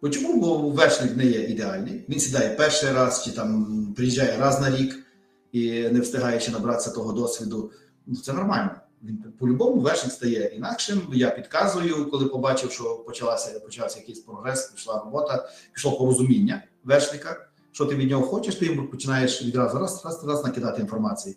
Бо 0.02 0.08
чому? 0.08 0.40
Бо 0.40 0.68
вершник 0.70 1.16
не 1.16 1.24
є 1.24 1.44
ідеальний. 1.44 2.04
Він 2.08 2.20
сідає 2.20 2.56
перший 2.56 2.92
раз 2.92 3.24
чи 3.24 3.30
там 3.30 3.66
приїжджає 3.96 4.36
раз 4.36 4.60
на 4.60 4.76
рік 4.76 5.06
і 5.52 5.88
не 5.88 6.00
встигає 6.00 6.40
ще 6.40 6.52
набратися 6.52 6.90
того 6.90 7.12
досвіду. 7.12 7.70
Ну 8.06 8.16
це 8.16 8.32
нормально. 8.32 8.70
Він 9.02 9.24
по-любому 9.38 9.80
вершник 9.80 10.12
стає 10.12 10.46
інакшим. 10.46 11.02
Я 11.12 11.30
підказую, 11.30 12.10
коли 12.10 12.26
побачив, 12.26 12.72
що 12.72 12.96
почалася 12.96 13.60
почався 13.60 13.98
якийсь 13.98 14.20
прогрес, 14.20 14.66
пішла 14.66 15.02
робота, 15.04 15.48
пішло 15.72 15.98
порозуміння 15.98 16.62
вершника. 16.84 17.48
Що 17.72 17.86
ти 17.86 17.94
від 17.94 18.10
нього 18.10 18.26
хочеш, 18.26 18.54
ти 18.54 18.88
починаєш 18.90 19.42
відразу 19.42 19.78
раз, 19.78 20.04
раз, 20.04 20.24
раз 20.24 20.44
накидати 20.44 20.80
інформації, 20.80 21.36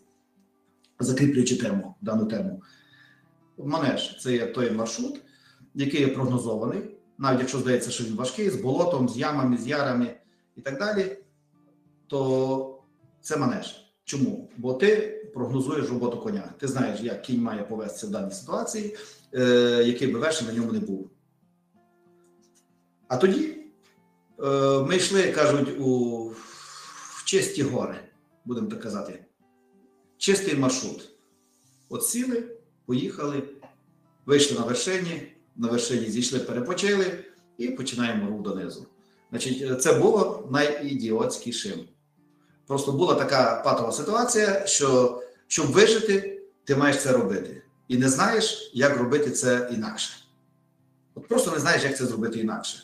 закріплюючи 1.00 1.58
тему, 1.58 1.96
дану 2.02 2.26
тему. 2.26 2.62
Манеж 3.58 4.18
це 4.24 4.34
є 4.34 4.46
той 4.46 4.72
маршрут, 4.72 5.22
який 5.76 6.02
є 6.02 6.08
прогнозований, 6.08 6.98
навіть 7.22 7.40
якщо 7.40 7.60
здається, 7.60 7.92
що 7.92 8.04
він 8.04 8.16
важкий, 8.16 8.50
з 8.50 8.56
болотом, 8.56 9.10
з 9.10 9.18
ямами, 9.18 9.58
з 9.58 9.68
ярами 9.68 10.16
і 10.56 10.62
так 10.62 10.80
далі, 10.80 11.18
то 12.08 12.84
це 13.22 13.38
манеж. 13.38 13.94
Чому? 14.04 14.50
Бо 14.58 14.74
ти 14.74 15.08
прогнозуєш 15.34 15.90
роботу 15.90 16.18
коня. 16.18 16.54
Ти 16.60 16.68
знаєш, 16.68 17.00
як 17.02 17.22
кінь 17.22 17.42
має 17.42 17.64
повестися 17.64 18.08
в 18.08 18.10
даній 18.10 18.32
ситуації, 18.32 18.98
е, 19.34 19.44
який 19.86 20.08
би 20.08 20.20
вершин 20.20 20.48
на 20.48 20.54
ньому 20.54 20.72
не 20.72 20.80
був. 20.80 21.10
А 23.08 23.18
тоді 23.18 23.58
е, 24.44 24.80
ми 24.80 24.96
йшли, 24.96 25.32
кажуть, 25.32 25.80
у 25.80 26.28
в 26.30 27.24
чисті 27.26 27.64
гори, 27.64 28.00
будемо 28.46 28.68
так 28.68 28.82
казати. 28.82 29.26
Чистий 30.18 30.56
маршрут. 30.56 31.10
От 31.90 32.06
сіли, 32.06 32.58
поїхали, 32.86 33.44
вийшли 34.26 34.60
на 34.60 34.66
вершині, 34.66 35.31
на 35.56 35.68
вершині 35.68 36.06
зійшли, 36.06 36.40
перепочили 36.40 37.06
і 37.58 37.68
починаємо 37.68 38.30
рух 38.30 38.42
донизу. 38.42 38.86
Значить, 39.30 39.82
це 39.82 39.94
було 39.94 40.48
найідіотськішим. 40.52 41.80
Просто 42.68 42.92
була 42.92 43.16
така 43.16 43.62
патова 43.66 43.92
ситуація, 43.92 44.66
що 44.66 45.22
щоб 45.48 45.68
вижити, 45.68 46.42
ти 46.64 46.76
маєш 46.76 47.02
це 47.02 47.12
робити. 47.12 47.62
І 47.88 47.98
не 47.98 48.10
знаєш, 48.10 48.72
як 48.74 48.98
робити 48.98 49.32
це 49.32 49.70
інакше. 49.74 50.14
От 51.16 51.28
просто 51.28 51.52
не 51.52 51.60
знаєш, 51.60 51.84
як 51.84 51.98
це 51.98 52.06
зробити 52.06 52.40
інакше. 52.40 52.84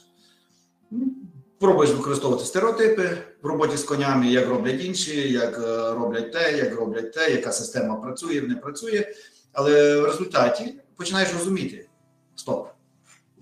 Ну, 0.91 1.07
Пробуєш 1.59 1.91
використовувати 1.91 2.45
стереотипи 2.45 3.17
в 3.41 3.47
роботі 3.47 3.77
з 3.77 3.83
конями, 3.83 4.27
як 4.27 4.49
роблять 4.49 4.83
інші, 4.83 5.31
як 5.31 5.57
е, 5.57 5.93
роблять 5.93 6.33
те, 6.33 6.57
як 6.57 6.75
роблять 6.75 7.13
те, 7.13 7.31
яка 7.31 7.51
система 7.51 7.95
працює, 7.95 8.41
не 8.41 8.55
працює. 8.55 9.13
Але 9.53 10.01
в 10.01 10.05
результаті 10.05 10.73
починаєш 10.95 11.33
розуміти: 11.33 11.86
стоп, 12.39 12.67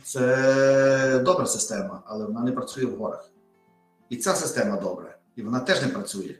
це 0.03 1.21
добра 1.25 1.45
система, 1.45 2.03
але 2.05 2.25
вона 2.25 2.41
не 2.41 2.51
працює 2.51 2.85
в 2.85 2.97
горах. 2.97 3.29
І 4.09 4.17
ця 4.17 4.33
система 4.33 4.77
добра, 4.77 5.17
і 5.35 5.41
вона 5.41 5.59
теж 5.59 5.81
не 5.81 5.87
працює. 5.87 6.35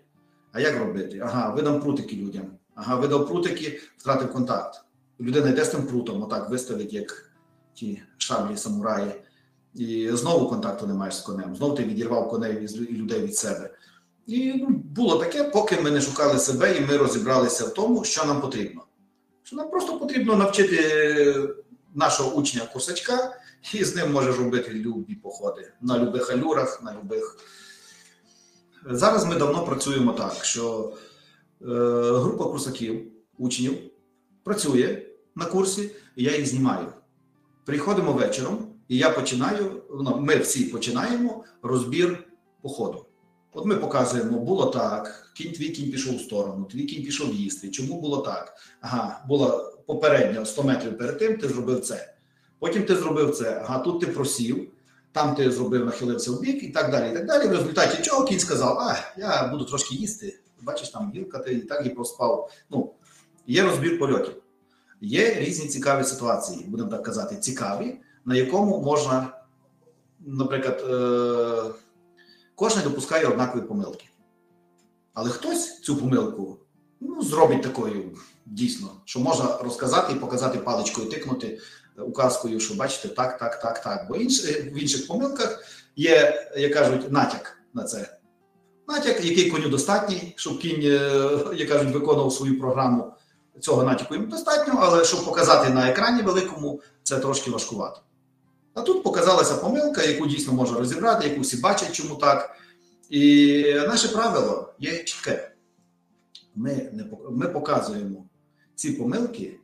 А 0.52 0.60
як 0.60 0.80
робити? 0.80 1.20
Ага, 1.20 1.50
видам 1.50 1.82
прутики 1.82 2.16
людям. 2.16 2.46
Ага, 2.76 2.96
видав 2.96 3.28
прутики, 3.28 3.80
втратив 3.98 4.34
контакт. 4.34 4.82
Людина 5.20 5.50
йде 5.50 5.66
з 5.66 5.70
тим 5.70 5.84
прутом, 5.88 6.24
отак 6.24 6.50
виставить, 6.50 6.94
як 6.94 7.32
ті 7.74 8.02
шаблі 8.18 8.58
самураї. 8.58 9.12
І 9.74 10.10
знову 10.14 10.50
контакту 10.50 10.88
не 10.88 10.94
маєш 10.94 11.16
з 11.16 11.22
конем. 11.22 11.56
Знову 11.56 11.76
ти 11.76 11.84
відірвав 11.84 12.30
коней 12.30 12.68
і 12.90 12.94
людей 12.94 13.22
від 13.22 13.38
себе. 13.38 13.70
І 14.28 14.54
ну, 14.54 14.68
було 14.70 15.18
таке, 15.18 15.44
поки 15.44 15.82
ми 15.82 15.92
не 15.92 16.02
шукали 16.02 16.40
себе 16.40 16.78
і 16.78 16.82
ми 16.82 16.98
розібралися 16.98 17.66
в 17.66 17.74
тому, 17.74 18.04
що 18.04 18.26
нам 18.26 18.42
потрібно. 18.42 18.82
Що 19.44 19.56
нам 19.56 19.70
просто 19.70 20.00
потрібно 20.00 20.36
навчити 20.36 21.56
нашого 21.96 22.36
учня 22.36 22.62
курсачка, 22.74 23.38
і 23.74 23.84
з 23.84 23.96
ним 23.96 24.12
можеш 24.12 24.38
робити 24.38 24.74
любі 24.74 25.16
походи 25.16 25.72
на 25.82 26.00
любих 26.00 26.32
алюрах, 26.32 26.84
на 26.84 26.94
любих. 26.94 27.38
Зараз 28.90 29.26
ми 29.26 29.36
давно 29.36 29.66
працюємо 29.66 30.14
так, 30.14 30.46
що 30.46 30.94
е, 31.62 31.66
група 32.20 32.44
курсаків, 32.44 33.12
учнів, 33.38 33.78
працює 34.44 35.06
на 35.36 35.46
курсі, 35.46 35.92
і 36.16 36.24
я 36.24 36.38
їх 36.38 36.48
знімаю. 36.48 36.94
Приходимо 37.66 38.14
вечором. 38.14 38.76
І 38.88 38.98
я 38.98 39.10
починаю, 39.10 39.84
ну, 39.92 40.18
ми 40.20 40.38
всі 40.38 40.64
починаємо 40.64 41.44
розбір 41.62 42.28
походу. 42.62 43.06
От 43.54 43.66
ми 43.66 43.76
показуємо, 43.76 44.40
було 44.40 44.66
так, 44.66 45.32
кінь 45.36 45.52
твій 45.52 45.70
кінь 45.70 45.92
пішов 45.92 46.16
в 46.16 46.22
сторону, 46.22 46.66
твій 46.66 46.86
кінь 46.86 47.06
пішов 47.06 47.36
їсти. 47.36 47.70
Чому 47.72 48.02
було 48.02 48.18
так? 48.18 48.58
Ага, 48.82 49.26
було 49.28 49.75
попередньо 49.86 50.46
100 50.46 50.64
метрів 50.64 50.98
перед 50.98 51.18
тим, 51.20 51.38
ти 51.38 51.48
зробив 51.48 51.82
це. 51.82 52.14
Потім 52.60 52.84
ти 52.84 52.96
зробив 52.96 53.36
це, 53.36 53.62
ага, 53.64 53.80
тут 53.80 54.02
ти 54.02 54.08
просів, 54.08 54.72
там 55.12 55.36
ти 55.36 55.52
зробив, 55.52 55.86
нахилився 55.86 56.32
в 56.32 56.42
бік 56.42 56.64
і 56.64 56.70
так 56.70 56.92
далі. 56.92 57.12
і 57.12 57.14
так 57.14 57.26
далі. 57.26 57.48
В 57.48 57.52
результаті 57.52 58.04
чого 58.04 58.26
кінь 58.26 58.40
сказав, 58.40 58.80
а, 58.80 58.98
я 59.18 59.48
буду 59.48 59.66
трошки 59.66 59.96
їсти. 59.96 60.40
Бачиш, 60.62 60.90
там 60.90 61.12
гілка, 61.16 61.40
ти 61.40 61.54
і 61.54 61.60
так 61.60 61.86
і 61.86 61.90
проспав. 61.90 62.52
Ну, 62.70 62.94
є 63.48 63.64
розбір 63.64 64.00
польотів. 64.00 64.36
Є 65.02 65.34
різні 65.34 65.68
цікаві 65.68 66.04
ситуації, 66.04 66.66
будемо 66.68 66.90
так 66.90 67.04
казати, 67.04 67.36
цікаві 67.36 67.98
на 68.26 68.36
якому 68.36 68.82
можна, 68.82 69.28
наприклад, 70.20 70.84
е, 70.90 71.74
кожен 72.56 72.84
допускає 72.84 73.26
однакові 73.26 73.62
помилки. 73.62 74.06
Але 75.14 75.30
хтось 75.30 75.82
цю 75.82 75.98
помилку 75.98 76.58
ну, 77.02 77.22
зробить 77.22 77.62
такою 77.62 78.12
дійсно, 78.46 78.88
що 79.06 79.20
можна 79.20 79.58
розказати 79.58 80.14
і 80.14 80.20
показати 80.20 80.58
паличкою, 80.58 81.10
тикнути 81.10 81.60
указкою, 81.98 82.60
що 82.60 82.74
бачите, 82.74 83.08
так, 83.08 83.38
так, 83.38 83.60
так, 83.62 83.84
так. 83.84 84.06
Бо 84.10 84.16
інш, 84.16 84.46
в 84.46 84.78
інших 84.78 85.08
помилках 85.08 85.64
є, 85.96 86.48
як 86.58 86.74
кажуть, 86.74 87.12
натяк 87.12 87.58
на 87.74 87.84
це. 87.84 88.18
Натяк, 88.88 89.26
який 89.26 89.52
коню 89.52 89.70
достатній, 89.70 90.34
щоб 90.36 90.60
кінь, 90.60 90.82
як 91.56 91.70
кажуть, 91.70 91.94
виконував 91.94 92.34
свою 92.34 92.60
програму. 92.60 93.12
Цього 93.60 93.84
натяку 93.84 94.16
їм 94.16 94.30
достатньо, 94.30 94.80
але 94.82 95.06
щоб 95.06 95.26
показати 95.26 95.70
на 95.70 95.90
екрані 95.90 96.22
великому, 96.22 96.82
це 97.04 97.20
трошки 97.20 97.52
важкувато. 97.52 98.02
А 98.74 98.82
тут 98.82 99.04
показалася 99.04 99.56
помилка, 99.56 100.04
яку 100.04 100.28
дійсно 100.28 100.54
можна 100.54 100.80
розібрати, 100.80 101.28
яку 101.28 101.42
всі 101.42 101.58
бачать, 101.58 101.94
чому 101.94 102.16
так. 102.16 102.56
І 103.10 103.64
наше 103.88 104.08
правило 104.08 104.74
є 104.80 105.04
чітке. 105.04 105.55
Ми, 106.56 106.90
не, 106.94 107.06
ми 107.32 107.48
показуємо 107.48 108.30
ці 108.76 108.92
помилки 108.92 109.60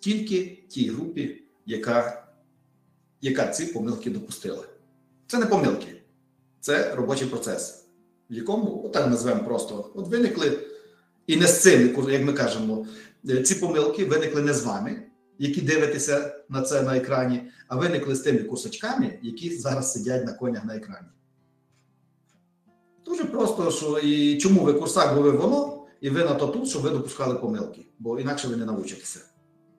тільки 0.00 0.64
тій 0.68 0.90
групі, 0.90 1.42
яка, 1.66 2.26
яка 3.20 3.48
ці 3.48 3.66
помилки 3.66 4.10
допустила. 4.10 4.64
Це 5.26 5.38
не 5.38 5.46
помилки, 5.46 6.02
це 6.60 6.94
робочий 6.94 7.28
процес, 7.28 7.84
в 8.30 8.34
якому, 8.34 8.84
отак 8.84 9.10
назвемо 9.10 9.44
просто, 9.44 9.90
от 9.94 10.08
виникли, 10.08 10.66
і 11.26 11.36
не 11.36 11.46
з 11.46 11.62
цим, 11.62 12.06
як 12.08 12.24
ми 12.24 12.32
кажемо, 12.32 12.86
ці 13.44 13.54
помилки 13.54 14.04
виникли 14.04 14.42
не 14.42 14.54
з 14.54 14.64
вами 14.64 15.10
які 15.40 15.60
дивитеся 15.60 16.34
на 16.48 16.62
це 16.62 16.82
на 16.82 16.96
екрані, 16.96 17.42
а 17.68 17.76
виникли 17.76 18.14
з 18.14 18.20
тими 18.20 18.38
курсачками, 18.38 19.18
які 19.22 19.56
зараз 19.56 19.92
сидять 19.92 20.26
на 20.26 20.32
конях 20.32 20.64
на 20.64 20.76
екрані. 20.76 21.06
Дуже 23.04 23.24
просто, 23.24 23.70
що 23.70 23.98
і 23.98 24.38
чому 24.38 24.64
ви 24.64 24.72
курсак, 24.72 25.14
бо 25.14 25.32
воно, 25.32 25.79
і 26.00 26.10
ви 26.10 26.24
на 26.24 26.34
то 26.34 26.46
тут, 26.46 26.68
щоб 26.68 26.82
ви 26.82 26.90
допускали 26.90 27.34
помилки, 27.34 27.86
бо 27.98 28.20
інакше 28.20 28.48
ви 28.48 28.56
не 28.56 28.64
навчитеся. 28.64 29.20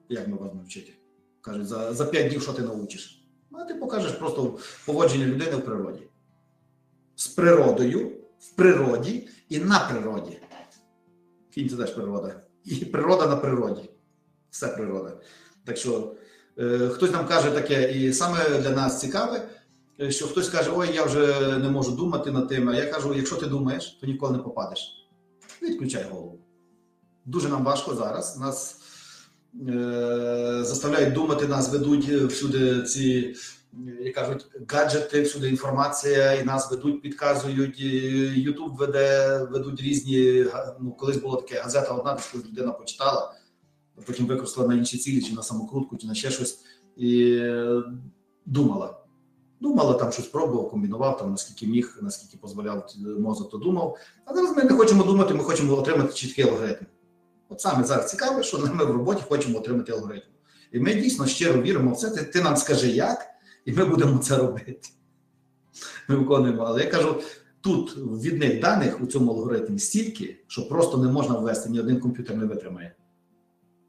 Як 0.08 0.28
ми 0.28 0.36
вас 0.36 0.54
навчити? 0.54 0.92
Кажуть, 1.40 1.66
за 1.66 1.94
за 1.94 2.04
5 2.04 2.28
днів 2.28 2.42
що 2.42 2.52
ти 2.52 2.62
навчиш? 2.62 3.24
А 3.52 3.64
ти 3.64 3.74
покажеш 3.74 4.12
просто 4.12 4.58
поводження 4.86 5.26
людини 5.26 5.56
в 5.56 5.64
природі. 5.64 6.02
З 7.16 7.26
природою, 7.26 8.12
в 8.40 8.56
природі 8.56 9.28
і 9.48 9.58
на 9.58 9.78
природі. 9.78 10.38
Кінь 11.54 11.68
це 11.68 11.76
теж 11.76 11.90
природа. 11.90 12.40
І 12.64 12.74
природа 12.84 13.26
на 13.26 13.36
природі. 13.36 13.90
Все 14.50 14.68
природа. 14.68 15.20
Так 15.64 15.76
що 15.76 16.14
е, 16.58 16.88
хтось 16.88 17.12
нам 17.12 17.26
каже 17.26 17.50
таке, 17.50 17.92
і 17.92 18.12
саме 18.12 18.60
для 18.60 18.70
нас 18.70 19.00
цікаве, 19.00 19.48
що 20.08 20.26
хтось 20.26 20.48
каже, 20.48 20.70
ой, 20.74 20.94
я 20.94 21.04
вже 21.04 21.58
не 21.58 21.68
можу 21.68 21.92
думати 21.92 22.30
над 22.30 22.48
тим. 22.48 22.68
А 22.68 22.74
я 22.74 22.86
кажу, 22.92 23.14
якщо 23.14 23.36
ти 23.36 23.46
думаєш, 23.46 23.98
то 24.00 24.06
ніколи 24.06 24.32
не 24.32 24.38
попадеш. 24.38 25.01
Відключай 25.62 26.04
голову. 26.10 26.38
Дуже 27.24 27.48
нам 27.48 27.64
важко 27.64 27.94
зараз. 27.94 28.38
Нас 28.38 28.80
е, 29.68 30.60
заставляють 30.64 31.14
думати, 31.14 31.46
нас 31.46 31.72
ведуть 31.72 32.08
всюди 32.08 32.82
ці 32.82 33.34
як 34.00 34.14
кажуть, 34.14 34.46
гаджети, 34.68 35.22
всюди 35.22 35.48
інформація, 35.48 36.32
і 36.32 36.44
нас 36.44 36.70
ведуть, 36.70 37.02
підказують. 37.02 37.80
Ютуб 38.36 38.76
веде, 38.76 39.38
ведуть 39.50 39.80
різні. 39.80 40.46
Ну, 40.80 40.92
колись 40.92 41.16
було 41.16 41.36
таке 41.36 41.60
газета 41.60 41.94
одна, 41.94 42.14
десь 42.14 42.34
людина 42.34 42.72
почитала, 42.72 43.34
потім 44.06 44.26
використала 44.26 44.68
на 44.68 44.74
інші 44.74 44.98
цілі, 44.98 45.22
чи 45.22 45.34
на 45.34 45.42
самокрутку, 45.42 45.96
чи 45.96 46.06
на 46.06 46.14
ще 46.14 46.30
щось, 46.30 46.58
і 46.96 47.34
е, 47.34 47.82
думала. 48.46 49.01
Думала, 49.62 49.94
там 49.94 50.12
щось 50.12 50.26
пробував, 50.26 50.70
комбінував, 50.70 51.18
там 51.18 51.30
наскільки 51.30 51.66
міг, 51.66 51.98
наскільки 52.02 52.38
дозволяв 52.42 52.86
мозок, 53.18 53.50
то 53.50 53.58
думав. 53.58 53.98
А 54.24 54.34
зараз 54.34 54.56
ми 54.56 54.62
не 54.62 54.70
хочемо 54.70 55.04
думати, 55.04 55.34
ми 55.34 55.44
хочемо 55.44 55.78
отримати 55.78 56.12
чіткий 56.12 56.44
алгоритм. 56.44 56.84
От 57.48 57.60
саме 57.60 57.84
зараз 57.84 58.10
цікаве, 58.10 58.42
що 58.42 58.58
ми 58.74 58.84
в 58.84 58.90
роботі 58.90 59.22
хочемо 59.28 59.58
отримати 59.58 59.92
алгоритм. 59.92 60.22
І 60.72 60.80
ми 60.80 60.94
дійсно 60.94 61.26
щиро 61.26 61.62
віримо 61.62 61.92
в 61.92 61.96
це. 61.96 62.10
Ти, 62.10 62.22
ти 62.22 62.42
нам 62.42 62.56
скажи 62.56 62.88
як, 62.88 63.26
і 63.64 63.72
ми 63.72 63.84
будемо 63.84 64.18
це 64.18 64.36
робити. 64.36 64.88
Ми 66.08 66.16
виконуємо. 66.16 66.62
Але 66.62 66.84
я 66.84 66.90
кажу: 66.90 67.20
тут 67.60 67.96
відних 67.96 68.60
даних 68.60 69.00
у 69.02 69.06
цьому 69.06 69.32
алгоритмі 69.32 69.78
стільки, 69.78 70.44
що 70.46 70.68
просто 70.68 70.98
не 70.98 71.12
можна 71.12 71.38
ввести, 71.38 71.70
ні 71.70 71.80
один 71.80 72.00
комп'ютер 72.00 72.36
не 72.36 72.46
витримає. 72.46 72.94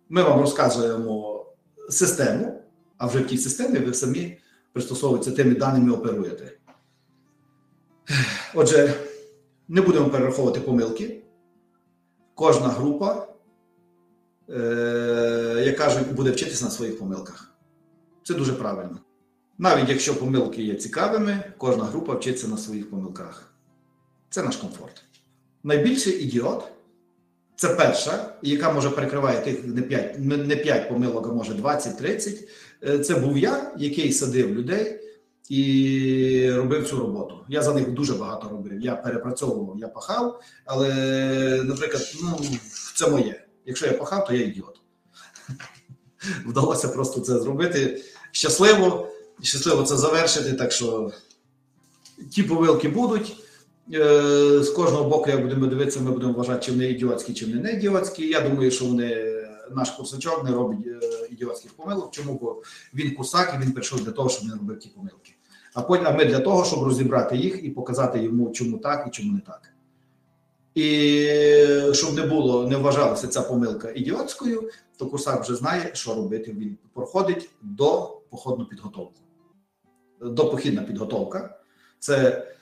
Ми 0.10 0.24
вам 0.24 0.40
розказуємо 0.40 1.46
систему, 1.90 2.62
а 2.98 3.08
вже 3.08 3.20
в 3.20 3.28
тій 3.28 3.38
системі 3.38 3.80
ви 3.80 3.94
самі 3.94 4.38
пристосовуєтеся 4.74 5.36
тими 5.36 5.56
даними 5.56 5.92
оперуєте. 5.92 6.52
Отже, 8.56 8.94
не 9.68 9.82
будемо 9.82 10.10
перераховувати 10.10 10.60
помилки. 10.60 11.24
Кожна 12.36 12.68
група, 12.68 13.28
е, 14.50 15.64
як 15.66 15.78
кажуть, 15.78 16.14
буде 16.14 16.32
вчитися 16.32 16.66
на 16.66 16.72
своїх 16.72 17.00
помилках. 17.00 17.54
Це 18.24 18.34
дуже 18.34 18.54
правильно. 18.54 19.00
Навіть 19.58 19.90
якщо 19.90 20.20
помилки 20.20 20.64
є 20.64 20.76
цікавими, 20.76 21.54
кожна 21.58 21.84
група 21.84 22.14
вчиться 22.14 22.48
на 22.48 22.58
своїх 22.58 22.90
помилках. 22.90 23.54
Це 24.30 24.44
наш 24.44 24.58
комфорт. 24.58 25.04
Найбільший 25.64 26.14
ідіот 26.14 26.64
це 27.64 27.70
перша, 27.70 28.34
яка 28.42 28.72
може 28.72 28.90
перекриває 28.90 29.42
тих 29.42 29.66
не 29.66 29.82
5, 29.82 30.20
не 30.20 30.56
5 30.56 30.90
помилок, 30.90 31.28
а 31.28 31.34
може 31.34 31.54
20-30. 31.54 33.00
Це 33.02 33.16
був 33.16 33.38
я, 33.38 33.72
який 33.78 34.14
садив 34.14 34.56
людей 34.56 35.00
і 35.50 36.52
робив 36.52 36.90
цю 36.90 37.00
роботу. 37.00 37.46
Я 37.50 37.62
за 37.62 37.74
них 37.74 37.92
дуже 37.92 38.14
багато 38.14 38.50
робив. 38.50 38.82
Я 38.82 38.96
перепрацьовував, 38.96 39.80
я 39.80 39.88
пахав, 39.88 40.42
але, 40.66 40.90
наприклад, 41.64 42.14
ну, 42.24 42.40
це 42.96 43.10
моє. 43.10 43.46
Якщо 43.66 43.86
я 43.86 43.94
пахав, 43.94 44.26
то 44.26 44.34
я 44.34 44.46
ідіот. 44.46 44.82
Вдалося 46.46 46.88
просто 46.88 47.22
це 47.22 47.40
зробити 47.40 48.02
щасливо 48.32 49.08
щасливо 49.42 49.84
це 49.84 49.98
завершити. 49.98 50.54
Так 50.54 50.72
що 50.72 51.12
ті 52.32 52.44
помилки 52.44 52.90
будуть. 52.90 53.43
З 54.62 54.70
кожного 54.76 55.10
боку, 55.10 55.30
як 55.30 55.42
будемо 55.42 55.68
дивитися, 55.68 56.00
ми 56.00 56.12
будемо 56.12 56.34
вважати, 56.34 56.66
чи 56.66 56.72
вони 56.72 56.90
ідіотські, 56.90 57.34
чи 57.34 57.46
вони 57.46 57.60
не 57.60 57.72
ідіотські. 57.74 58.28
Я 58.28 58.42
думаю, 58.42 58.72
що 58.72 58.86
вони 58.86 59.34
наш 59.72 59.90
курсачок 59.90 60.44
не 60.44 60.52
робить 60.52 60.80
ідіотських 61.32 61.74
помилок. 61.74 62.12
Чому? 62.12 62.40
Бо 62.42 62.62
він 62.94 63.16
курсак 63.16 63.56
і 63.58 63.64
він 63.64 63.72
прийшов 63.72 64.04
для 64.04 64.12
того, 64.12 64.30
щоб 64.30 64.48
не 64.48 64.54
робив 64.54 64.80
ті 64.80 64.90
помилки. 64.90 65.34
А 65.74 65.82
потім 65.82 66.08
а 66.08 66.12
ми 66.12 66.26
для 66.26 66.40
того, 66.40 66.66
щоб 66.66 66.84
розібрати 66.84 67.38
їх 67.38 67.64
і 67.64 67.70
показати 67.70 68.24
йому, 68.24 68.52
чому 68.52 68.78
так 68.78 69.08
і 69.08 69.10
чому 69.10 69.34
не 69.34 69.40
так. 69.40 69.74
І 70.76 71.94
щоб 71.94 72.16
не 72.16 72.26
було, 72.26 72.68
не 72.68 72.78
вважалася 72.78 73.28
ця 73.28 73.42
помилка 73.42 73.92
ідіотською, 73.96 74.70
то 74.98 75.08
курсак 75.08 75.42
вже 75.42 75.56
знає, 75.56 75.90
що 75.94 76.16
робити. 76.16 76.52
Він 76.52 76.78
проходить 76.94 77.50
до 77.62 78.18
походну 78.30 78.66
підготовку. 78.66 79.14
Допохідна 80.22 80.82
підготовка 80.82 81.58
це 82.00 82.18
е, 82.18 82.56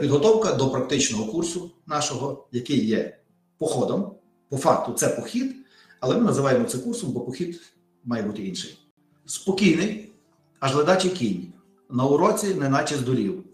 підготовка 0.00 0.52
до 0.52 0.70
практичного 0.70 1.32
курсу 1.32 1.70
нашого, 1.86 2.46
який 2.52 2.86
є 2.86 3.18
походом. 3.58 4.14
По 4.48 4.56
факту, 4.56 4.92
це 4.92 5.08
похід, 5.08 5.56
але 6.00 6.16
ми 6.16 6.24
називаємо 6.24 6.64
це 6.64 6.78
курсом, 6.78 7.12
бо 7.12 7.20
похід 7.20 7.60
має 8.04 8.22
бути 8.22 8.42
інший. 8.42 8.78
Спокійний, 9.26 10.12
аж 10.60 10.74
ледачий 10.74 11.10
кінь. 11.10 11.52
На 11.90 12.06
уроці, 12.06 12.54
неначе 12.54 12.96
здурів. 12.96 13.44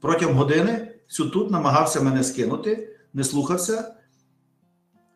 Протягом 0.00 0.36
години 0.36 0.92
всю 1.08 1.30
тут 1.30 1.50
намагався 1.50 2.00
мене 2.00 2.24
скинути, 2.24 2.96
не 3.14 3.24
слухався, 3.24 3.94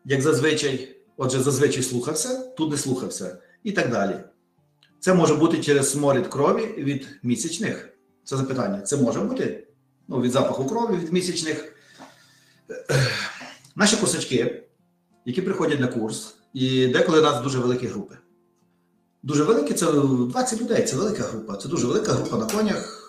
як 0.05 0.21
зазвичай, 0.21 0.95
отже, 1.17 1.39
зазвичай 1.39 1.83
слухався, 1.83 2.39
тут 2.39 2.71
не 2.71 2.77
слухався, 2.77 3.37
і 3.63 3.71
так 3.71 3.91
далі. 3.91 4.15
Це 4.99 5.13
може 5.13 5.35
бути 5.35 5.63
через 5.63 5.91
сморід 5.91 6.27
крові 6.27 6.65
від 6.77 7.07
місячних. 7.23 7.89
Це 8.23 8.37
запитання. 8.37 8.81
Це 8.81 8.97
може 8.97 9.19
бути 9.19 9.67
ну, 10.07 10.21
від 10.21 10.31
запаху 10.31 10.65
крові 10.65 10.97
від 10.97 11.13
місячних. 11.13 11.75
Наші 13.75 13.97
косачки, 13.97 14.63
які 15.25 15.41
приходять 15.41 15.79
на 15.79 15.87
курс, 15.87 16.35
і 16.53 16.87
деколи 16.87 17.19
у 17.19 17.23
нас 17.23 17.43
дуже 17.43 17.59
великі 17.59 17.87
групи. 17.87 18.17
Дуже 19.23 19.43
великі 19.43 19.73
це 19.73 19.91
20 19.91 20.61
людей, 20.61 20.83
це 20.83 20.95
велика 20.95 21.23
група. 21.23 21.57
Це 21.57 21.69
дуже 21.69 21.87
велика 21.87 22.13
група 22.13 22.37
на 22.37 22.45
конях. 22.45 22.99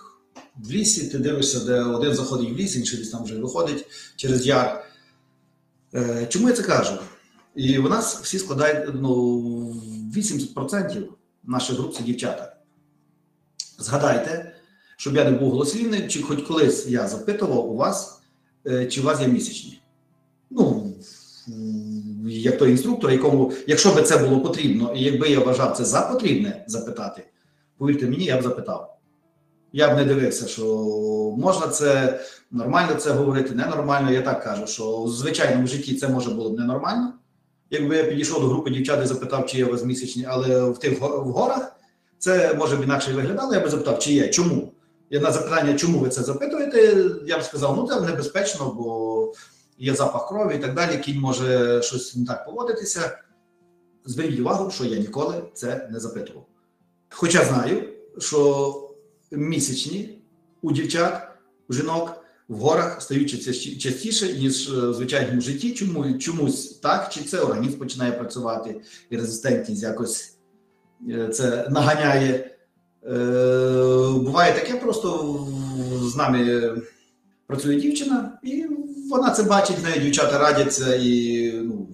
В 0.56 0.70
лісі 0.70 1.08
ти 1.08 1.18
дивишся, 1.18 1.60
де 1.60 1.82
один 1.82 2.14
заходить 2.14 2.50
в 2.50 2.56
ліс, 2.56 2.76
інший 2.76 2.98
десь 2.98 3.10
там 3.10 3.24
вже 3.24 3.38
виходить 3.38 3.86
через 4.16 4.46
яр. 4.46 4.84
Чому 6.28 6.48
я 6.48 6.54
це 6.54 6.62
кажу? 6.62 6.98
І 7.54 7.78
у 7.78 7.88
нас 7.88 8.20
всі 8.22 8.38
складають 8.38 8.94
ну, 8.94 9.12
80% 10.16 11.04
наших 11.44 11.76
груп 11.76 11.96
це 11.96 12.02
дівчата. 12.02 12.56
Згадайте, 13.78 14.53
щоб 14.96 15.16
я 15.16 15.24
не 15.24 15.30
був 15.30 15.50
голослівним, 15.50 16.08
чи 16.08 16.22
хоч 16.22 16.42
колись 16.42 16.86
я 16.86 17.08
запитував 17.08 17.72
у 17.72 17.76
вас, 17.76 18.20
чи 18.90 19.00
у 19.00 19.04
вас 19.04 19.20
є 19.20 19.28
місячні. 19.28 19.80
Ну, 20.50 20.92
як 22.26 22.58
той 22.58 22.70
інструктор, 22.70 23.10
якому, 23.10 23.52
якщо 23.66 23.94
би 23.94 24.02
це 24.02 24.18
було 24.18 24.40
потрібно, 24.40 24.92
і 24.96 25.02
якби 25.02 25.28
я 25.28 25.40
вважав 25.40 25.76
це 25.76 25.84
за 25.84 26.00
потрібне 26.00 26.64
запитати, 26.66 27.24
повірте 27.78 28.06
мені, 28.06 28.24
я 28.24 28.38
б 28.38 28.42
запитав. 28.42 28.90
Я 29.72 29.94
б 29.94 29.96
не 29.96 30.04
дивився, 30.04 30.46
що 30.46 30.64
можна 31.38 31.68
це 31.68 32.20
нормально 32.50 32.94
це 32.94 33.10
говорити, 33.10 33.54
ненормально. 33.54 34.10
Я 34.10 34.22
так 34.22 34.44
кажу, 34.44 34.66
що 34.66 35.02
в 35.02 35.10
звичайному 35.10 35.66
житті 35.66 35.94
це 35.94 36.08
може 36.08 36.30
було 36.30 36.50
б 36.50 36.58
ненормально. 36.58 37.12
Якби 37.70 37.96
я 37.96 38.04
підійшов 38.04 38.40
до 38.40 38.48
групи 38.48 38.70
дівчат 38.70 39.04
і 39.04 39.06
запитав, 39.06 39.46
чи 39.46 39.58
є 39.58 39.64
у 39.64 39.70
вас 39.70 39.84
місячні, 39.84 40.26
але 40.28 40.70
в 40.70 40.78
тих 40.78 41.00
в 41.00 41.04
горах 41.06 41.76
це 42.18 42.54
може 42.54 42.76
б 42.76 42.82
інакше 42.82 43.12
виглядало. 43.12 43.54
Я 43.54 43.60
би 43.60 43.68
запитав, 43.68 43.98
чи 43.98 44.12
є, 44.12 44.28
чому? 44.28 44.72
Я 45.10 45.20
на 45.20 45.32
запитання, 45.32 45.74
чому 45.74 45.98
ви 45.98 46.08
це 46.08 46.22
запитуєте, 46.22 47.04
я 47.26 47.38
б 47.38 47.42
сказав, 47.42 47.76
ну 47.76 47.88
це 47.88 48.00
небезпечно, 48.00 48.74
бо 48.76 49.32
є 49.78 49.94
запах 49.94 50.28
крові 50.28 50.54
і 50.56 50.58
так 50.58 50.74
далі. 50.74 50.98
Кінь 50.98 51.20
може 51.20 51.82
щось 51.82 52.16
не 52.16 52.26
так 52.26 52.44
поводитися. 52.44 53.18
Зверніть 54.04 54.40
увагу, 54.40 54.70
що 54.70 54.84
я 54.84 54.98
ніколи 54.98 55.42
це 55.54 55.88
не 55.92 56.00
запитував. 56.00 56.46
Хоча 57.10 57.44
знаю, 57.44 57.88
що 58.18 58.90
місячні 59.30 60.18
у 60.62 60.72
дівчат, 60.72 61.28
у 61.68 61.72
жінок 61.72 62.24
в 62.48 62.58
горах 62.58 63.02
стають 63.02 63.30
частіше, 63.82 64.32
ніж 64.32 64.70
в 64.70 64.94
звичайному 64.94 65.40
житті. 65.40 65.74
Чому 65.74 66.18
чомусь 66.18 66.78
так, 66.78 67.08
чи 67.12 67.20
це 67.20 67.40
організм 67.40 67.78
починає 67.78 68.12
працювати, 68.12 68.80
і 69.10 69.16
резистентність 69.16 69.82
якось 69.82 70.36
це 71.32 71.68
наганяє. 71.70 72.53
Буває 74.24 74.54
таке, 74.54 74.74
просто 74.74 75.38
з 76.02 76.16
нами 76.16 76.70
працює 77.46 77.74
дівчина, 77.74 78.38
і 78.42 78.66
вона 79.10 79.30
це 79.30 79.42
бачить, 79.42 79.82
нею 79.82 80.00
дівчата 80.02 80.38
радяться 80.38 80.94
і 80.94 81.52
ну, 81.52 81.88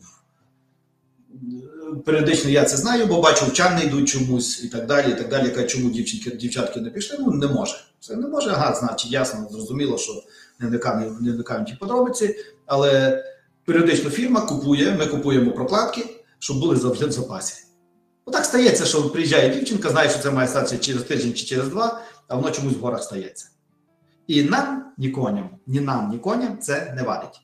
періодично 2.04 2.50
я 2.50 2.64
це 2.64 2.76
знаю, 2.76 3.06
бо 3.06 3.20
бачу, 3.20 3.46
вчани 3.46 3.84
йдуть 3.84 4.08
чомусь 4.08 4.64
і 4.64 4.68
так 4.68 4.86
далі. 4.86 5.12
і 5.12 5.14
так 5.14 5.28
далі. 5.28 5.44
Яка 5.46 5.64
чому 5.64 5.90
дівчинки, 5.90 6.30
дівчатки 6.30 6.80
не 6.80 6.90
пішли? 6.90 7.18
Ну 7.20 7.32
не 7.32 7.46
може. 7.46 7.74
Це 8.00 8.16
не 8.16 8.28
може. 8.28 8.50
Ага, 8.50 8.74
значить, 8.74 9.12
ясно, 9.12 9.48
зрозуміло, 9.50 9.98
що 9.98 10.22
не 10.58 10.68
вникаємо 10.68 11.16
не 11.20 11.32
вникаємо 11.32 11.66
ті 11.66 11.74
подробиці, 11.74 12.36
але 12.66 13.24
періодично 13.64 14.10
фірма 14.10 14.40
купує, 14.40 14.96
ми 14.98 15.06
купуємо 15.06 15.52
прокладки, 15.52 16.24
щоб 16.38 16.60
були 16.60 16.76
завжди 16.76 17.06
в 17.06 17.12
запасі. 17.12 17.54
Отак 18.24 18.44
стається, 18.44 18.84
що 18.84 19.10
приїжджає 19.10 19.54
дівчинка, 19.54 19.90
знає, 19.90 20.10
що 20.10 20.18
це 20.18 20.30
має 20.30 20.48
статися 20.48 20.78
через 20.78 21.02
тиждень 21.02 21.34
чи 21.34 21.46
через 21.46 21.68
два, 21.68 22.02
а 22.28 22.36
воно 22.36 22.50
чомусь 22.50 22.74
в 22.74 22.80
горах 22.80 23.02
стається. 23.02 23.48
І 24.26 24.42
нам, 24.42 24.92
ні 24.98 25.10
коням, 25.10 25.50
ні 25.66 25.80
нам, 25.80 26.10
ні 26.10 26.18
коням 26.18 26.58
це 26.58 26.92
не 26.96 27.02
вадить. 27.02 27.40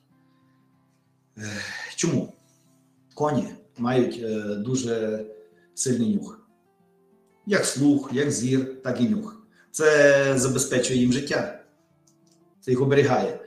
Чому? 1.95 2.33
Коні 3.13 3.47
мають 3.77 4.19
е, 4.23 4.55
дуже 4.55 5.25
сильний 5.75 6.15
нюх. 6.15 6.47
Як 7.45 7.65
слух, 7.65 8.09
як 8.13 8.31
зір, 8.31 8.81
так 8.81 9.01
і 9.01 9.09
нюх. 9.09 9.41
Це 9.71 10.33
забезпечує 10.37 10.99
їм 10.99 11.13
життя. 11.13 11.59
Це 12.61 12.71
їх 12.71 12.81
оберігає. 12.81 13.39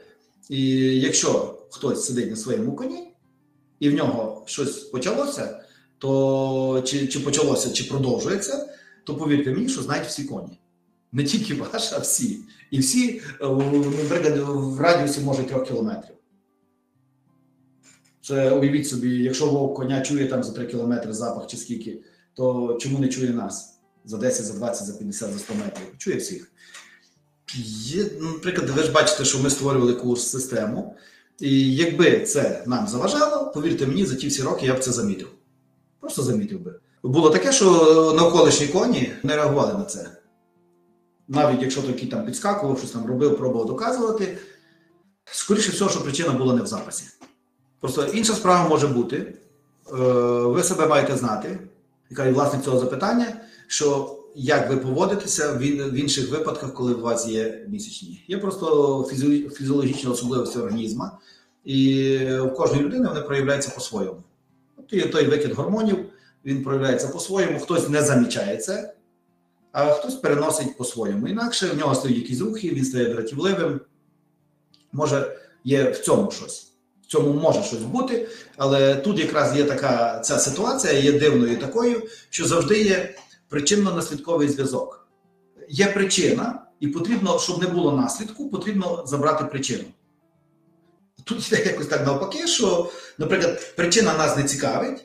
І 0.48 0.60
якщо 1.00 1.58
хтось 1.70 2.06
сидить 2.06 2.30
на 2.30 2.36
своєму 2.36 2.76
коні, 2.76 3.14
і 3.80 3.90
в 3.90 3.94
нього 3.94 4.42
щось 4.46 4.78
почалося, 4.78 5.64
то 6.00 6.82
чи 6.86 7.06
чи 7.06 7.20
почалося, 7.20 7.70
чи 7.70 7.84
продовжується, 7.84 8.68
то 9.04 9.16
повірте 9.16 9.50
мені, 9.50 9.68
що 9.68 9.82
знають 9.82 10.06
всі 10.06 10.24
коні. 10.24 10.58
Не 11.12 11.24
тільки 11.24 11.54
ваш, 11.54 11.92
а 11.92 11.98
всі. 11.98 12.38
І 12.70 12.78
всі, 12.78 13.22
е, 13.40 13.46
наприклад, 14.02 14.38
в 14.46 14.80
радіусі 14.80 15.20
може 15.20 15.42
трьох 15.42 15.68
кілометрів. 15.68 16.14
Це 18.22 18.50
уявіть 18.50 18.88
собі, 18.88 19.08
якщо 19.10 19.46
вовк 19.46 19.76
коня 19.76 20.00
чує 20.00 20.26
там 20.26 20.42
за 20.42 20.52
3 20.52 20.66
кілометри 20.66 21.12
запах 21.12 21.46
чи 21.46 21.56
скільки, 21.56 22.02
то 22.34 22.78
чому 22.80 22.98
не 22.98 23.08
чує 23.08 23.30
нас? 23.30 23.80
За 24.04 24.16
10, 24.16 24.46
за 24.46 24.54
20, 24.54 24.86
за 24.86 24.92
50, 24.92 25.32
за 25.32 25.38
100 25.38 25.54
метрів. 25.54 25.86
Чує 25.98 26.16
всіх. 26.16 26.52
Є, 27.84 28.04
ну, 28.20 28.28
наприклад, 28.32 28.70
ви 28.70 28.82
ж 28.82 28.92
бачите, 28.92 29.24
що 29.24 29.38
ми 29.38 29.50
створювали 29.50 29.94
курс 29.94 30.26
систему. 30.26 30.96
І 31.40 31.74
якби 31.74 32.20
це 32.20 32.64
нам 32.66 32.88
заважало, 32.88 33.50
повірте 33.50 33.86
мені, 33.86 34.06
за 34.06 34.14
ті 34.14 34.28
всі 34.28 34.42
роки 34.42 34.66
я 34.66 34.74
б 34.74 34.80
це 34.80 34.92
замітив. 34.92 35.28
Просто 36.00 36.22
замітив 36.22 36.60
би. 36.60 36.74
Було 37.02 37.30
таке, 37.30 37.52
що 37.52 37.66
навколишні 38.16 38.66
коні 38.66 39.12
не 39.22 39.36
реагували 39.36 39.72
на 39.74 39.84
це. 39.84 40.10
Навіть 41.28 41.62
якщо 41.62 41.82
такий 41.82 42.08
там 42.08 42.26
підскакував, 42.26 42.78
щось 42.78 42.90
там 42.90 43.06
робив, 43.06 43.36
пробував 43.38 43.66
доказувати. 43.66 44.38
Скоріше 45.24 45.70
всього, 45.70 45.90
що 45.90 46.00
причина 46.02 46.30
була 46.32 46.54
не 46.54 46.62
в 46.62 46.66
запасі. 46.66 47.04
Просто 47.80 48.04
інша 48.06 48.32
справа 48.34 48.68
може 48.68 48.86
бути. 48.86 49.16
е, 49.92 49.96
Ви 50.42 50.62
себе 50.62 50.86
маєте 50.86 51.16
знати, 51.16 51.58
яка 52.10 52.24
є 52.26 52.32
власник 52.32 52.64
цього 52.64 52.78
запитання, 52.80 53.26
що 53.66 54.16
як 54.34 54.70
ви 54.70 54.76
поводитеся 54.76 55.52
в 55.52 55.58
в 55.58 55.92
інших 55.94 56.30
випадках, 56.30 56.74
коли 56.74 56.94
у 56.94 57.00
вас 57.00 57.28
є 57.28 57.66
місячні. 57.68 58.24
Є 58.28 58.38
просто 58.38 59.04
фізіологічні 59.54 60.10
особливості 60.10 60.58
організму, 60.58 61.04
і 61.64 62.18
у 62.38 62.50
кожної 62.50 62.82
людини 62.82 63.08
вони 63.08 63.20
проявляються 63.20 63.70
по-своєму. 63.74 64.22
От 64.90 64.98
є 64.98 65.06
той 65.06 65.24
викид 65.24 65.52
гормонів, 65.52 65.98
він 66.44 66.64
проявляється 66.64 67.08
по-своєму, 67.08 67.60
хтось 67.60 67.88
не 67.88 68.02
замічає 68.02 68.56
це, 68.56 68.94
а 69.72 69.86
хтось 69.86 70.14
переносить 70.14 70.76
по-своєму. 70.76 71.28
Інакше 71.28 71.66
в 71.66 71.78
нього 71.78 71.94
стоять 71.94 72.16
якісь 72.16 72.40
рухи, 72.40 72.70
він 72.70 72.84
стає 72.84 73.14
дратівливим. 73.14 73.80
Може, 74.92 75.36
є 75.64 75.90
в 75.90 75.98
цьому 75.98 76.30
щось. 76.30 76.72
В 77.02 77.06
цьому 77.06 77.32
може 77.32 77.62
щось 77.62 77.82
бути, 77.82 78.28
але 78.56 78.94
тут 78.94 79.18
якраз 79.18 79.56
є 79.56 79.64
така 79.64 80.20
ця 80.20 80.38
ситуація, 80.38 80.92
є 80.92 81.12
дивною 81.12 81.58
такою, 81.58 82.02
що 82.30 82.46
завжди 82.46 82.82
є 82.82 83.14
причинно-наслідковий 83.50 84.48
зв'язок. 84.48 85.08
Є 85.68 85.86
причина, 85.86 86.62
і 86.80 86.88
потрібно, 86.88 87.38
щоб 87.38 87.62
не 87.62 87.66
було 87.68 87.92
наслідку, 87.92 88.50
потрібно 88.50 89.04
забрати 89.06 89.44
причину. 89.44 89.84
Тут 91.24 91.48
йде 91.48 91.64
якось 91.64 91.86
так 91.86 92.06
навпаки, 92.06 92.46
що, 92.46 92.90
наприклад, 93.18 93.74
причина 93.76 94.14
нас 94.18 94.36
не 94.36 94.44
цікавить, 94.44 95.04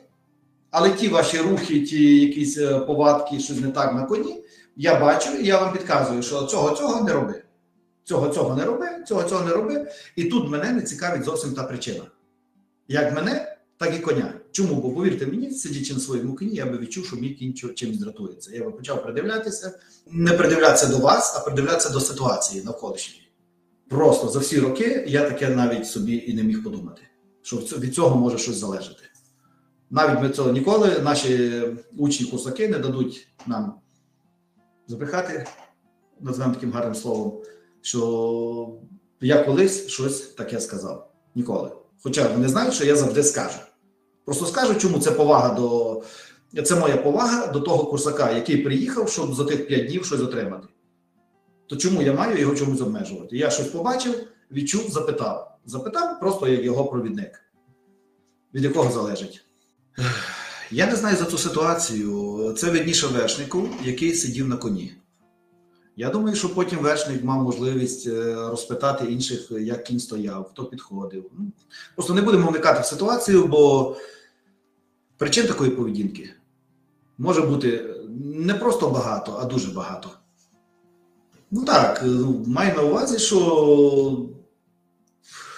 але 0.70 0.90
ті 0.90 1.08
ваші 1.08 1.38
рухи, 1.38 1.80
ті 1.80 2.20
якісь 2.20 2.58
е, 2.58 2.78
повадки, 2.78 3.40
щось 3.40 3.60
не 3.60 3.68
так 3.68 3.94
на 3.94 4.02
коні, 4.02 4.44
я 4.76 5.00
бачу, 5.00 5.30
і 5.40 5.46
я 5.46 5.60
вам 5.60 5.72
підказую, 5.72 6.22
що 6.22 6.42
цього 6.42 6.76
цього 6.76 7.04
не 7.04 7.12
роби. 7.12 7.42
Цього 8.04 8.28
цього 8.28 8.56
не 8.56 8.64
роби, 8.64 8.88
цього 9.08 9.22
цього 9.22 9.44
не 9.44 9.50
роби. 9.50 9.90
І 10.16 10.24
тут 10.24 10.50
мене 10.50 10.72
не 10.72 10.82
цікавить 10.82 11.24
зовсім 11.24 11.54
та 11.54 11.62
причина. 11.62 12.04
Як 12.88 13.14
мене, 13.14 13.56
так 13.78 13.96
і 13.96 13.98
коня. 13.98 14.34
Чому? 14.52 14.74
Бо 14.74 14.90
повірте 14.90 15.26
мені, 15.26 15.50
сидячи 15.50 15.94
на 15.94 16.00
своєму 16.00 16.36
коні, 16.36 16.54
я 16.54 16.66
би 16.66 16.78
відчув, 16.78 17.06
що 17.06 17.16
мій 17.16 17.30
кінь 17.30 17.54
чимось 17.74 17.98
дратується. 17.98 18.50
Я 18.54 18.64
би 18.64 18.70
почав 18.70 19.02
придивлятися, 19.02 19.78
не 20.10 20.32
придивлятися 20.32 20.86
до 20.86 20.98
вас, 20.98 21.36
а 21.36 21.40
придивлятися 21.40 21.90
до 21.90 22.00
ситуації 22.00 22.64
навколишньої. 22.64 23.25
Просто 23.88 24.28
за 24.28 24.38
всі 24.38 24.60
роки 24.60 25.04
я 25.08 25.30
таке 25.30 25.48
навіть 25.48 25.86
собі 25.86 26.24
і 26.26 26.34
не 26.34 26.42
міг 26.42 26.64
подумати, 26.64 27.02
що 27.42 27.56
від 27.56 27.94
цього 27.94 28.16
може 28.16 28.38
щось 28.38 28.56
залежати. 28.56 29.02
Навіть 29.90 30.22
ми 30.22 30.30
цього 30.30 30.52
ніколи, 30.52 30.98
наші 31.02 31.62
учні 31.96 32.26
курсаки 32.26 32.68
не 32.68 32.78
дадуть 32.78 33.28
нам 33.46 33.74
забрехати, 34.86 35.46
назвемо 36.20 36.54
таким 36.54 36.72
гарним 36.72 36.94
словом, 36.94 37.42
що 37.80 38.78
я 39.20 39.42
колись 39.44 39.86
щось 39.86 40.20
таке 40.20 40.60
сказав. 40.60 41.12
Ніколи. 41.34 41.70
Хоча 42.02 42.28
вони 42.28 42.48
знають, 42.48 42.74
що 42.74 42.84
я 42.84 42.96
завжди 42.96 43.22
скажу. 43.22 43.58
Просто 44.24 44.46
скажу, 44.46 44.74
чому 44.74 44.98
це 44.98 45.10
повага 45.10 45.54
до. 45.54 46.02
Це 46.64 46.74
моя 46.74 46.96
повага 46.96 47.46
до 47.46 47.60
того 47.60 47.84
курсака, 47.84 48.30
який 48.30 48.56
приїхав, 48.56 49.08
щоб 49.08 49.34
за 49.34 49.44
тих 49.44 49.66
5 49.66 49.86
днів 49.86 50.04
щось 50.04 50.20
отримати. 50.20 50.68
То 51.66 51.76
чому 51.76 52.02
я 52.02 52.12
маю 52.12 52.38
його 52.38 52.54
чомусь 52.54 52.80
обмежувати? 52.80 53.36
Я 53.36 53.50
щось 53.50 53.66
побачив, 53.66 54.28
відчув, 54.52 54.90
запитав. 54.90 55.58
Запитав 55.66 56.20
просто 56.20 56.48
як 56.48 56.64
його 56.64 56.84
провідник, 56.84 57.42
від 58.54 58.64
якого 58.64 58.92
залежить. 58.92 59.44
Я 60.70 60.86
не 60.86 60.96
знаю 60.96 61.16
за 61.16 61.24
цю 61.24 61.38
ситуацію. 61.38 62.52
Це 62.58 62.70
видніше 62.70 63.06
вершнику, 63.06 63.68
який 63.84 64.14
сидів 64.14 64.48
на 64.48 64.56
коні. 64.56 64.92
Я 65.96 66.10
думаю, 66.10 66.36
що 66.36 66.54
потім 66.54 66.78
вершник 66.78 67.24
мав 67.24 67.42
можливість 67.42 68.06
е, 68.06 68.34
розпитати 68.34 69.04
інших, 69.04 69.50
як 69.50 69.84
кінь 69.84 70.00
стояв, 70.00 70.48
хто 70.50 70.64
підходив. 70.64 71.30
Ну, 71.38 71.52
Просто 71.94 72.14
не 72.14 72.22
будемо 72.22 72.50
вникати 72.50 72.82
в 72.82 72.86
ситуацію, 72.86 73.46
бо 73.46 73.96
причин 75.16 75.46
такої 75.46 75.70
поведінки 75.70 76.30
може 77.18 77.42
бути 77.42 77.94
не 78.24 78.54
просто 78.54 78.90
багато, 78.90 79.38
а 79.40 79.44
дуже 79.44 79.70
багато. 79.70 80.10
Ну 81.50 81.64
так, 81.64 82.00
е, 82.02 82.06
ну, 82.06 82.44
маю 82.46 82.74
на 82.74 82.82
увазі, 82.82 83.18
що 83.18 84.26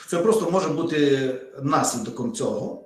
це 0.09 0.19
просто 0.19 0.51
може 0.51 0.69
бути 0.69 1.35
наслідком 1.63 2.33
цього. 2.33 2.85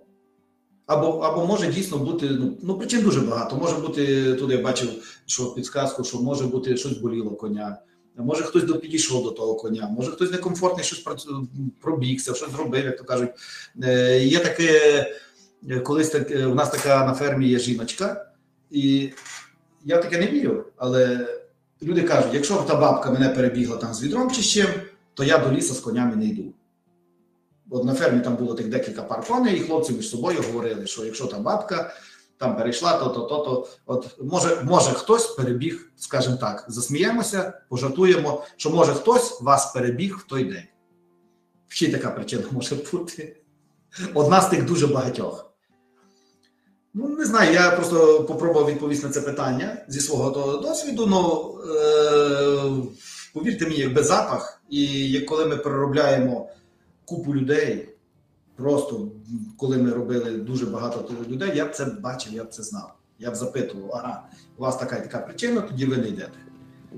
Або, 0.86 1.18
або 1.18 1.46
може 1.46 1.72
дійсно 1.72 1.98
бути, 1.98 2.30
ну, 2.30 2.58
ну 2.62 2.78
причин 2.78 3.02
дуже 3.02 3.20
багато. 3.20 3.56
Може 3.56 3.76
бути, 3.76 4.34
тут 4.34 4.50
я 4.50 4.58
бачив, 4.58 4.88
що 5.26 5.54
підсказку, 5.54 6.04
що 6.04 6.18
може 6.18 6.46
бути 6.46 6.76
щось 6.76 6.98
боліло 6.98 7.30
коня. 7.30 7.78
Може 8.16 8.42
хтось 8.42 8.80
підійшов 8.80 9.24
до 9.24 9.30
того 9.30 9.54
коня, 9.54 9.88
може 9.88 10.10
хтось 10.10 10.30
некомфортний 10.30 10.84
щось 10.84 11.06
пробігся, 11.80 12.34
щось 12.34 12.50
зробив, 12.50 12.84
як 12.84 12.98
то 12.98 13.04
кажуть. 13.04 13.30
Е, 13.82 14.24
є 14.24 14.38
таке, 14.38 15.06
е, 15.70 15.80
колись 15.80 16.08
так, 16.08 16.30
у 16.30 16.54
нас 16.54 16.70
така 16.70 17.06
на 17.06 17.14
фермі 17.14 17.48
є 17.48 17.58
жіночка, 17.58 18.32
і 18.70 19.10
я 19.84 20.02
таке 20.02 20.18
не 20.18 20.26
вірю, 20.26 20.64
але 20.76 21.26
люди 21.82 22.02
кажуть, 22.02 22.34
якщо 22.34 22.56
та 22.56 22.76
бабка 22.76 23.10
мене 23.10 23.28
перебігла 23.28 23.76
там 23.76 23.94
з 23.94 24.02
відром 24.02 24.30
чи 24.30 24.42
чим, 24.42 24.66
то 25.14 25.24
я 25.24 25.38
до 25.38 25.52
лісу 25.52 25.74
з 25.74 25.80
конями 25.80 26.16
не 26.16 26.24
йду. 26.24 26.54
От 27.70 27.84
на 27.84 27.94
фермі 27.94 28.20
там 28.20 28.36
було 28.36 28.54
тих 28.54 28.68
декілька 28.68 29.02
пар 29.02 29.26
коней, 29.26 29.56
і 29.56 29.60
хлопці 29.60 29.92
між 29.92 30.08
собою 30.08 30.42
говорили, 30.46 30.86
що 30.86 31.04
якщо 31.04 31.26
та 31.26 31.38
бабка 31.38 31.94
там 32.36 32.56
перейшла, 32.56 32.98
то 32.98 33.08
то, 33.08 33.20
то, 33.20 33.38
то 33.38 33.68
от 33.86 34.18
може, 34.22 34.62
може 34.64 34.90
хтось 34.90 35.26
перебіг, 35.26 35.92
скажімо 35.96 36.36
так, 36.36 36.64
засміємося, 36.68 37.60
пожартуємо, 37.68 38.44
що 38.56 38.70
може 38.70 38.94
хтось 38.94 39.40
вас 39.40 39.72
перебіг 39.72 40.16
в 40.16 40.22
той 40.22 40.44
день. 40.44 40.64
Ще 41.68 41.86
й 41.86 41.92
така 41.92 42.10
причина 42.10 42.44
може 42.50 42.76
бути. 42.92 43.36
Одна 44.14 44.40
з 44.40 44.48
тих 44.48 44.64
дуже 44.64 44.86
багатьох. 44.86 45.51
Ну, 46.94 47.08
не 47.08 47.24
знаю, 47.24 47.52
я 47.52 47.70
просто 47.70 48.24
попробував 48.24 48.70
відповісти 48.70 49.06
на 49.06 49.12
це 49.12 49.20
питання 49.20 49.76
зі 49.88 50.00
свого 50.00 50.30
того 50.30 50.56
досвіду. 50.56 51.06
Ну 51.06 51.54
е- 51.74 52.82
повірте 53.34 53.64
мені, 53.64 53.76
якби 53.76 54.02
запах, 54.02 54.62
і 54.70 55.20
коли 55.20 55.46
ми 55.46 55.56
переробляємо 55.56 56.48
купу 57.04 57.34
людей, 57.34 57.88
просто 58.56 59.08
коли 59.56 59.76
ми 59.76 59.90
робили 59.90 60.30
дуже 60.30 60.66
багато 60.66 61.14
людей, 61.28 61.52
я 61.54 61.66
б 61.66 61.74
це 61.74 61.84
бачив, 61.84 62.32
я 62.32 62.44
б 62.44 62.48
це 62.48 62.62
знав. 62.62 62.94
Я 63.18 63.30
б 63.30 63.34
запитував, 63.34 63.90
ага, 63.94 64.22
у 64.58 64.62
вас 64.62 64.76
така 64.76 64.96
і 64.96 65.02
така 65.02 65.18
причина, 65.18 65.60
тоді 65.60 65.86
ви 65.86 65.96
не 65.96 66.08
йдете. 66.08 66.38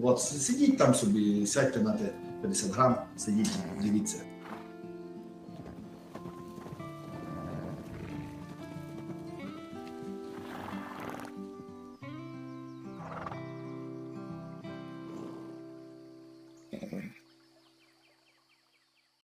От 0.03 0.21
сидіть 0.21 0.79
там 0.79 0.95
собі, 0.95 1.47
сядьте 1.47 1.81
на 1.81 1.93
те 1.93 2.13
50 2.43 2.73
грам, 2.73 2.97
сидіть, 3.17 3.51
дивіться. 3.83 4.17